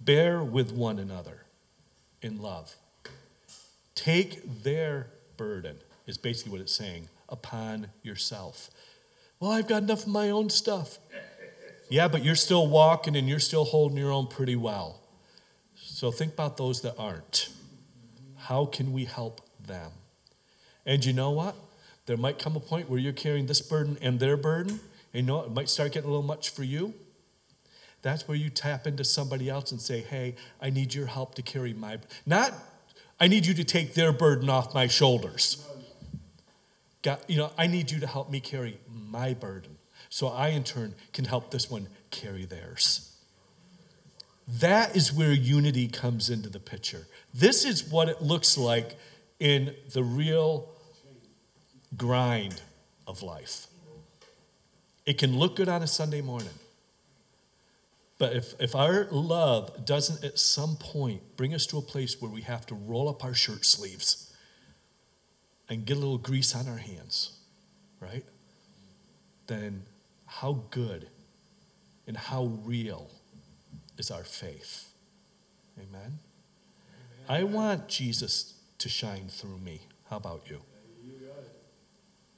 Bear 0.00 0.42
with 0.42 0.72
one 0.72 0.98
another 0.98 1.44
in 2.22 2.40
love. 2.40 2.76
Take 3.94 4.62
their 4.62 5.08
burden, 5.36 5.78
is 6.06 6.18
basically 6.18 6.52
what 6.52 6.60
it's 6.60 6.74
saying, 6.74 7.08
upon 7.28 7.88
yourself. 8.02 8.70
Well, 9.40 9.50
I've 9.50 9.68
got 9.68 9.82
enough 9.82 10.02
of 10.02 10.08
my 10.08 10.30
own 10.30 10.50
stuff. 10.50 10.98
Yeah, 11.90 12.08
but 12.08 12.24
you're 12.24 12.34
still 12.34 12.66
walking 12.66 13.16
and 13.16 13.28
you're 13.28 13.38
still 13.38 13.64
holding 13.64 13.98
your 13.98 14.10
own 14.10 14.26
pretty 14.26 14.56
well. 14.56 15.00
So 15.74 16.10
think 16.10 16.32
about 16.32 16.56
those 16.56 16.80
that 16.82 16.94
aren't. 16.98 17.50
How 18.44 18.66
can 18.66 18.92
we 18.92 19.04
help 19.06 19.40
them? 19.58 19.90
And 20.84 21.04
you 21.04 21.12
know 21.12 21.30
what? 21.30 21.56
There 22.06 22.16
might 22.16 22.38
come 22.38 22.56
a 22.56 22.60
point 22.60 22.90
where 22.90 22.98
you're 22.98 23.12
carrying 23.12 23.46
this 23.46 23.62
burden 23.62 23.96
and 24.02 24.20
their 24.20 24.36
burden, 24.36 24.80
and 25.12 25.22
you 25.22 25.22
know 25.22 25.40
it 25.40 25.50
might 25.50 25.68
start 25.70 25.92
getting 25.92 26.08
a 26.08 26.12
little 26.12 26.26
much 26.26 26.50
for 26.50 26.62
you. 26.62 26.94
That's 28.02 28.28
where 28.28 28.36
you 28.36 28.50
tap 28.50 28.86
into 28.86 29.02
somebody 29.02 29.48
else 29.48 29.72
and 29.72 29.80
say, 29.80 30.00
"Hey, 30.00 30.34
I 30.60 30.68
need 30.68 30.92
your 30.92 31.06
help 31.06 31.34
to 31.36 31.42
carry 31.42 31.72
my 31.72 31.98
not 32.26 32.52
I 33.18 33.28
need 33.28 33.46
you 33.46 33.54
to 33.54 33.64
take 33.64 33.94
their 33.94 34.12
burden 34.12 34.50
off 34.50 34.74
my 34.74 34.88
shoulders. 34.88 35.66
God, 37.02 37.20
you 37.28 37.36
know, 37.36 37.52
I 37.56 37.66
need 37.68 37.90
you 37.90 38.00
to 38.00 38.06
help 38.06 38.28
me 38.28 38.40
carry 38.40 38.78
my 38.88 39.34
burden 39.34 39.78
so 40.08 40.28
I, 40.28 40.48
in 40.48 40.64
turn, 40.64 40.94
can 41.12 41.24
help 41.24 41.50
this 41.50 41.70
one 41.70 41.88
carry 42.10 42.44
theirs. 42.44 43.13
That 44.46 44.94
is 44.94 45.12
where 45.12 45.32
unity 45.32 45.88
comes 45.88 46.28
into 46.28 46.48
the 46.48 46.60
picture. 46.60 47.06
This 47.32 47.64
is 47.64 47.90
what 47.90 48.08
it 48.08 48.20
looks 48.20 48.58
like 48.58 48.96
in 49.40 49.74
the 49.92 50.02
real 50.02 50.68
grind 51.96 52.60
of 53.06 53.22
life. 53.22 53.66
It 55.06 55.18
can 55.18 55.38
look 55.38 55.56
good 55.56 55.68
on 55.68 55.82
a 55.82 55.86
Sunday 55.86 56.20
morning. 56.20 56.48
But 58.18 58.36
if, 58.36 58.54
if 58.60 58.74
our 58.74 59.06
love 59.10 59.84
doesn't 59.84 60.24
at 60.24 60.38
some 60.38 60.76
point 60.76 61.36
bring 61.36 61.52
us 61.52 61.66
to 61.66 61.78
a 61.78 61.82
place 61.82 62.20
where 62.20 62.30
we 62.30 62.42
have 62.42 62.64
to 62.66 62.74
roll 62.74 63.08
up 63.08 63.24
our 63.24 63.34
shirt 63.34 63.64
sleeves 63.64 64.32
and 65.68 65.84
get 65.84 65.96
a 65.96 66.00
little 66.00 66.18
grease 66.18 66.54
on 66.54 66.68
our 66.68 66.76
hands, 66.76 67.38
right? 68.00 68.24
Then 69.46 69.84
how 70.26 70.64
good 70.70 71.08
and 72.06 72.16
how 72.16 72.44
real 72.64 73.10
is 73.98 74.10
our 74.10 74.24
faith. 74.24 74.92
Amen? 75.78 75.88
Amen? 76.00 76.18
I 77.28 77.42
want 77.44 77.88
Jesus 77.88 78.54
to 78.78 78.88
shine 78.88 79.28
through 79.28 79.58
me. 79.58 79.82
How 80.10 80.16
about 80.16 80.48
you? 80.48 80.60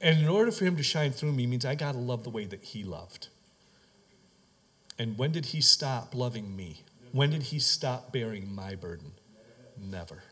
And 0.00 0.20
in 0.20 0.28
order 0.28 0.52
for 0.52 0.64
him 0.64 0.76
to 0.76 0.82
shine 0.82 1.12
through 1.12 1.32
me 1.32 1.46
means 1.46 1.64
I 1.64 1.74
got 1.74 1.92
to 1.92 1.98
love 1.98 2.24
the 2.24 2.30
way 2.30 2.44
that 2.44 2.62
he 2.62 2.84
loved. 2.84 3.28
And 4.98 5.18
when 5.18 5.32
did 5.32 5.46
he 5.46 5.60
stop 5.60 6.14
loving 6.14 6.54
me? 6.54 6.82
When 7.12 7.30
did 7.30 7.44
he 7.44 7.58
stop 7.58 8.12
bearing 8.12 8.54
my 8.54 8.74
burden? 8.74 9.12
Never. 9.78 10.22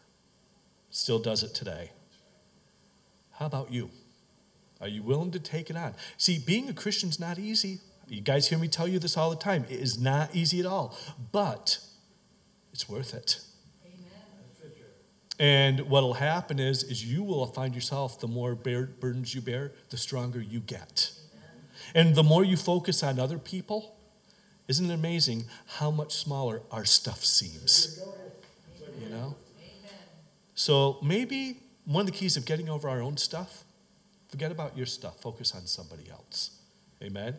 Still 0.91 1.19
does 1.19 1.43
it 1.43 1.55
today. 1.55 1.93
How 3.33 3.47
about 3.47 3.73
you? 3.73 3.91
Are 4.81 4.89
you 4.89 5.03
willing 5.03 5.31
to 5.33 5.41
take 5.41 5.71
it 5.71 5.77
on? 5.77 5.95
See, 6.19 6.39
being 6.39 6.69
a 6.69 6.75
Christian 6.75 7.09
is 7.09 7.19
not 7.19 7.39
easy. 7.39 7.81
You 8.09 8.21
guys 8.21 8.49
hear 8.49 8.59
me 8.59 8.69
tell 8.69 8.87
you 8.87 8.99
this 8.99 9.17
all 9.17 9.31
the 9.31 9.37
time. 9.37 9.65
It 9.69 9.81
is 9.81 9.99
not 9.99 10.35
easy 10.35 10.61
at 10.61 10.67
all, 10.67 10.97
but 11.33 11.79
it's 12.73 12.89
worth 12.89 13.15
it. 13.15 13.41
Amen. 13.85 14.73
And 15.39 15.81
what'll 15.89 16.15
happen 16.15 16.59
is, 16.59 16.83
is 16.83 17.05
you 17.05 17.23
will 17.23 17.47
find 17.47 17.75
yourself 17.75 18.21
the 18.21 18.29
more 18.29 18.55
bear, 18.55 18.87
burdens 18.87 19.35
you 19.35 19.41
bear, 19.41 19.73
the 19.91 19.97
stronger 19.97 20.41
you 20.41 20.61
get. 20.61 21.13
And 21.95 22.15
the 22.15 22.23
more 22.23 22.45
you 22.45 22.57
focus 22.57 23.03
on 23.03 23.19
other 23.19 23.39
people, 23.39 23.97
isn't 24.69 24.91
it 24.91 24.95
amazing 24.95 25.45
how 25.67 25.91
much 25.91 26.15
smaller 26.15 26.63
our 26.71 26.85
stuff 26.85 27.25
seems? 27.25 28.03
You 29.01 29.09
know? 29.11 29.37
So 30.55 30.99
maybe 31.03 31.59
one 31.85 32.03
of 32.03 32.07
the 32.07 32.13
keys 32.13 32.37
of 32.37 32.45
getting 32.45 32.69
over 32.69 32.89
our 32.89 33.03
own 33.03 33.17
stuff 33.17 33.65
Forget 34.35 34.51
about 34.51 34.77
your 34.77 34.87
stuff, 34.87 35.21
focus 35.21 35.55
on 35.55 35.65
somebody 35.65 36.11
else. 36.11 36.59
Amen? 37.01 37.37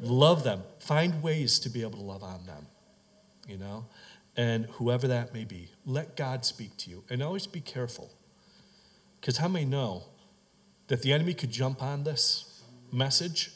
Love 0.00 0.44
them. 0.44 0.62
Find 0.78 1.22
ways 1.22 1.58
to 1.60 1.68
be 1.68 1.82
able 1.82 1.98
to 1.98 2.04
love 2.04 2.22
on 2.22 2.46
them. 2.46 2.66
you 3.46 3.58
know? 3.58 3.86
And 4.36 4.66
whoever 4.66 5.06
that 5.08 5.34
may 5.34 5.44
be, 5.44 5.68
let 5.84 6.16
God 6.16 6.44
speak 6.44 6.76
to 6.78 6.90
you. 6.90 7.04
And 7.10 7.22
always 7.22 7.46
be 7.46 7.60
careful. 7.60 8.10
Because 9.20 9.36
how 9.36 9.48
many 9.48 9.66
know 9.66 10.04
that 10.88 11.02
the 11.02 11.12
enemy 11.12 11.34
could 11.34 11.50
jump 11.50 11.82
on 11.82 12.04
this 12.04 12.62
message 12.90 13.52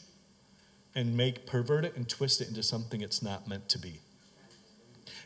and 0.93 1.17
make 1.17 1.45
pervert 1.47 1.85
it 1.85 1.95
and 1.95 2.07
twist 2.07 2.41
it 2.41 2.47
into 2.47 2.61
something 2.61 3.01
it's 3.01 3.23
not 3.23 3.47
meant 3.47 3.67
to 3.69 3.79
be? 3.79 3.99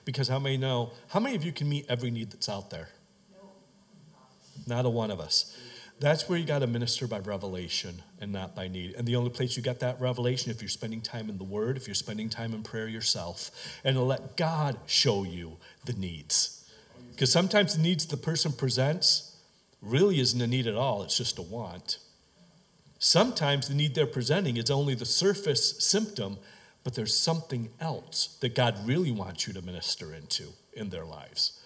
Because 0.06 0.28
how 0.28 0.40
many 0.40 0.58
know, 0.58 0.92
how 1.10 1.20
many 1.20 1.36
of 1.36 1.44
you 1.44 1.52
can 1.52 1.68
meet 1.68 1.86
every 1.90 2.10
need 2.10 2.32
that's 2.32 2.48
out 2.48 2.70
there? 2.70 2.90
Not 4.66 4.86
a 4.86 4.90
one 4.90 5.12
of 5.12 5.20
us. 5.20 5.58
That's 6.00 6.30
where 6.30 6.40
you 6.40 6.46
got 6.46 6.60
to 6.60 6.68
minister 6.68 7.08
by 7.08 7.20
revelation 7.20 8.04
and 8.22 8.32
not 8.32 8.56
by 8.56 8.70
need. 8.70 8.96
And 8.96 9.06
the 9.06 9.18
only 9.18 9.30
place 9.30 9.58
you 9.58 9.64
get 9.64 9.82
that 9.82 10.00
revelation 10.00 10.50
if 10.50 10.62
you're 10.62 10.70
spending 10.70 11.02
time 11.02 11.30
in 11.30 11.38
the 11.38 11.44
Word, 11.44 11.76
if 11.76 11.88
you're 11.88 11.96
spending 11.96 12.30
time 12.30 12.54
in 12.54 12.64
prayer 12.64 12.88
yourself, 12.88 13.52
and 13.84 14.02
let 14.08 14.38
God 14.38 14.78
show 14.86 15.24
you 15.24 15.58
the 15.84 15.94
needs. 15.94 16.72
Because 17.12 17.32
sometimes 17.32 17.76
the 17.76 17.82
needs 17.82 18.06
the 18.06 18.16
person 18.16 18.54
presents 18.54 19.36
really 19.82 20.22
isn't 20.22 20.40
a 20.40 20.48
need 20.48 20.68
at 20.68 20.76
all, 20.76 21.04
it's 21.04 21.18
just 21.18 21.38
a 21.38 21.42
want. 21.42 21.98
Sometimes 22.98 23.68
the 23.68 23.74
need 23.74 23.94
they're 23.94 24.06
presenting 24.06 24.56
is 24.56 24.72
only 24.72 24.96
the 24.96 25.06
surface 25.06 25.84
symptom, 25.84 26.38
but 26.86 26.96
there's 26.96 27.16
something 27.16 27.70
else 27.82 28.38
that 28.40 28.56
God 28.56 28.88
really 28.88 29.12
wants 29.12 29.48
you 29.48 29.54
to 29.54 29.62
minister 29.62 30.14
into 30.14 30.50
in 30.74 30.90
their 30.90 31.06
lives. 31.06 31.59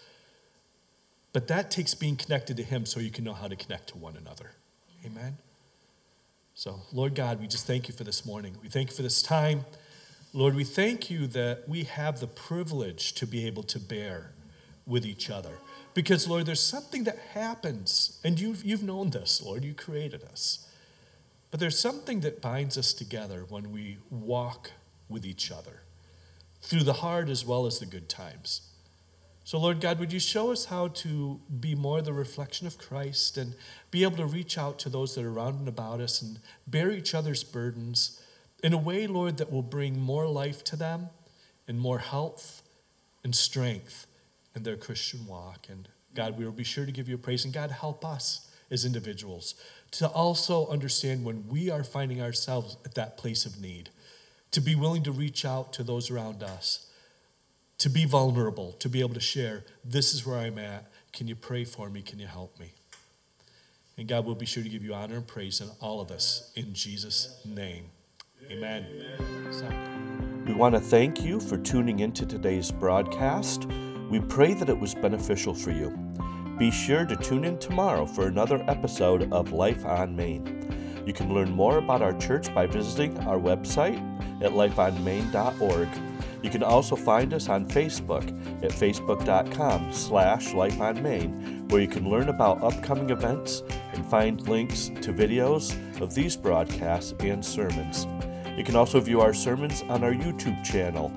But 1.33 1.47
that 1.47 1.71
takes 1.71 1.95
being 1.95 2.15
connected 2.15 2.57
to 2.57 2.63
Him 2.63 2.85
so 2.85 2.99
you 2.99 3.09
can 3.09 3.23
know 3.23 3.33
how 3.33 3.47
to 3.47 3.55
connect 3.55 3.89
to 3.89 3.97
one 3.97 4.15
another. 4.15 4.51
Amen? 5.05 5.37
So, 6.53 6.79
Lord 6.93 7.15
God, 7.15 7.41
we 7.41 7.47
just 7.47 7.65
thank 7.65 7.87
you 7.87 7.93
for 7.95 8.03
this 8.03 8.25
morning. 8.25 8.55
We 8.61 8.69
thank 8.69 8.91
you 8.91 8.95
for 8.95 9.01
this 9.01 9.23
time. 9.23 9.65
Lord, 10.31 10.55
we 10.55 10.63
thank 10.63 11.09
you 11.09 11.27
that 11.27 11.67
we 11.67 11.83
have 11.83 12.19
the 12.19 12.27
privilege 12.27 13.13
to 13.13 13.25
be 13.25 13.45
able 13.47 13.63
to 13.63 13.79
bear 13.79 14.31
with 14.85 15.05
each 15.05 15.29
other. 15.29 15.57
Because, 15.95 16.27
Lord, 16.27 16.45
there's 16.45 16.59
something 16.59 17.03
that 17.05 17.17
happens, 17.33 18.19
and 18.23 18.39
you've, 18.39 18.63
you've 18.63 18.83
known 18.83 19.09
this, 19.09 19.41
Lord, 19.43 19.63
you 19.63 19.73
created 19.73 20.23
us. 20.23 20.67
But 21.51 21.59
there's 21.59 21.77
something 21.77 22.21
that 22.21 22.41
binds 22.41 22.77
us 22.77 22.93
together 22.93 23.45
when 23.47 23.71
we 23.71 23.97
walk 24.09 24.71
with 25.07 25.25
each 25.25 25.51
other 25.51 25.81
through 26.61 26.83
the 26.83 26.93
hard 26.93 27.29
as 27.29 27.45
well 27.45 27.65
as 27.65 27.79
the 27.79 27.85
good 27.85 28.09
times. 28.09 28.72
So, 29.45 29.59
Lord 29.59 29.81
God, 29.81 29.99
would 29.99 30.13
you 30.13 30.21
show 30.21 30.51
us 30.51 30.65
how 30.65 30.87
to 30.87 31.39
be 31.59 31.75
more 31.75 32.01
the 32.01 32.13
reflection 32.13 32.65
of 32.65 32.77
Christ 32.77 33.37
and 33.37 33.55
be 33.91 34.03
able 34.03 34.17
to 34.17 34.25
reach 34.25 34.57
out 34.57 34.79
to 34.79 34.89
those 34.89 35.15
that 35.15 35.25
are 35.25 35.31
around 35.31 35.59
and 35.59 35.67
about 35.67 35.99
us 35.99 36.21
and 36.21 36.39
bear 36.65 36.91
each 36.91 37.13
other's 37.13 37.43
burdens 37.43 38.21
in 38.63 38.71
a 38.71 38.77
way, 38.77 39.05
Lord, 39.05 39.37
that 39.37 39.51
will 39.51 39.61
bring 39.61 39.99
more 39.99 40.27
life 40.27 40.63
to 40.65 40.77
them 40.77 41.09
and 41.67 41.77
more 41.77 41.99
health 41.99 42.63
and 43.23 43.35
strength 43.35 44.07
in 44.55 44.63
their 44.63 44.77
Christian 44.77 45.27
walk. 45.27 45.67
And 45.69 45.89
God, 46.15 46.37
we 46.37 46.45
will 46.45 46.53
be 46.53 46.63
sure 46.63 46.85
to 46.85 46.91
give 46.91 47.09
you 47.09 47.17
praise. 47.17 47.43
And 47.43 47.53
God, 47.53 47.71
help 47.71 48.05
us 48.05 48.49
as 48.71 48.85
individuals 48.85 49.55
to 49.91 50.07
also 50.07 50.67
understand 50.67 51.25
when 51.25 51.47
we 51.49 51.69
are 51.69 51.83
finding 51.83 52.21
ourselves 52.21 52.77
at 52.85 52.95
that 52.95 53.17
place 53.17 53.45
of 53.45 53.61
need, 53.61 53.89
to 54.51 54.61
be 54.61 54.73
willing 54.73 55.03
to 55.03 55.11
reach 55.11 55.43
out 55.43 55.73
to 55.73 55.83
those 55.83 56.09
around 56.09 56.41
us 56.41 56.87
to 57.79 57.89
be 57.89 58.05
vulnerable, 58.05 58.73
to 58.73 58.89
be 58.89 59.01
able 59.01 59.13
to 59.13 59.19
share, 59.19 59.65
this 59.83 60.13
is 60.13 60.25
where 60.25 60.37
I'm 60.37 60.57
at. 60.57 60.91
Can 61.11 61.27
you 61.27 61.35
pray 61.35 61.63
for 61.65 61.89
me? 61.89 62.01
Can 62.01 62.19
you 62.19 62.27
help 62.27 62.59
me? 62.59 62.71
And 63.97 64.07
God 64.07 64.25
will 64.25 64.35
be 64.35 64.45
sure 64.45 64.63
to 64.63 64.69
give 64.69 64.83
you 64.83 64.93
honor 64.93 65.17
and 65.17 65.27
praise 65.27 65.61
in 65.61 65.69
all 65.79 66.01
of 66.01 66.07
this 66.07 66.51
in 66.55 66.73
Jesus' 66.73 67.41
name. 67.45 67.85
Amen. 68.49 68.85
We 70.47 70.53
want 70.53 70.75
to 70.75 70.81
thank 70.81 71.21
you 71.23 71.39
for 71.39 71.57
tuning 71.57 71.99
into 71.99 72.25
today's 72.25 72.71
broadcast. 72.71 73.65
We 74.09 74.19
pray 74.19 74.53
that 74.55 74.69
it 74.69 74.77
was 74.77 74.93
beneficial 74.95 75.53
for 75.53 75.71
you. 75.71 75.89
Be 76.57 76.69
sure 76.69 77.05
to 77.05 77.15
tune 77.15 77.45
in 77.45 77.57
tomorrow 77.57 78.05
for 78.05 78.27
another 78.27 78.63
episode 78.67 79.31
of 79.31 79.51
Life 79.51 79.85
on 79.85 80.15
Main. 80.15 81.03
You 81.05 81.13
can 81.13 81.33
learn 81.33 81.51
more 81.51 81.77
about 81.77 82.01
our 82.01 82.13
church 82.13 82.53
by 82.53 82.67
visiting 82.67 83.17
our 83.19 83.37
website 83.37 83.99
at 84.43 84.51
lifeonmain.org 84.51 85.89
you 86.43 86.49
can 86.49 86.61
also 86.61 86.97
find 86.97 87.33
us 87.33 87.47
on 87.47 87.65
Facebook 87.65 88.27
at 88.63 88.71
facebook.com 88.71 89.93
slash 89.93 90.49
lifeonmain, 90.49 91.71
where 91.71 91.81
you 91.81 91.87
can 91.87 92.09
learn 92.09 92.27
about 92.27 92.61
upcoming 92.61 93.09
events 93.09 93.63
and 93.93 94.05
find 94.05 94.47
links 94.47 94.89
to 95.01 95.13
videos 95.13 95.73
of 96.01 96.13
these 96.13 96.35
broadcasts 96.35 97.13
and 97.21 97.43
sermons. 97.43 98.05
You 98.57 98.65
can 98.65 98.75
also 98.75 98.99
view 98.99 99.21
our 99.21 99.33
sermons 99.33 99.83
on 99.83 100.03
our 100.03 100.11
YouTube 100.11 100.63
channel 100.65 101.13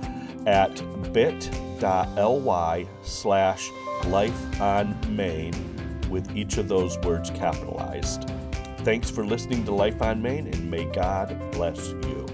at 0.47 0.81
bit.ly 1.13 2.87
slash 3.03 3.71
lifeonmain 4.03 6.09
with 6.09 6.37
each 6.37 6.57
of 6.57 6.69
those 6.69 6.97
words 6.99 7.31
capitalized. 7.31 8.31
Thanks 8.79 9.11
for 9.11 9.27
listening 9.27 9.65
to 9.65 9.73
Life 9.73 10.01
on 10.01 10.23
Main, 10.23 10.47
and 10.47 10.71
may 10.71 10.85
God 10.85 11.37
bless 11.51 11.89
you. 11.89 12.26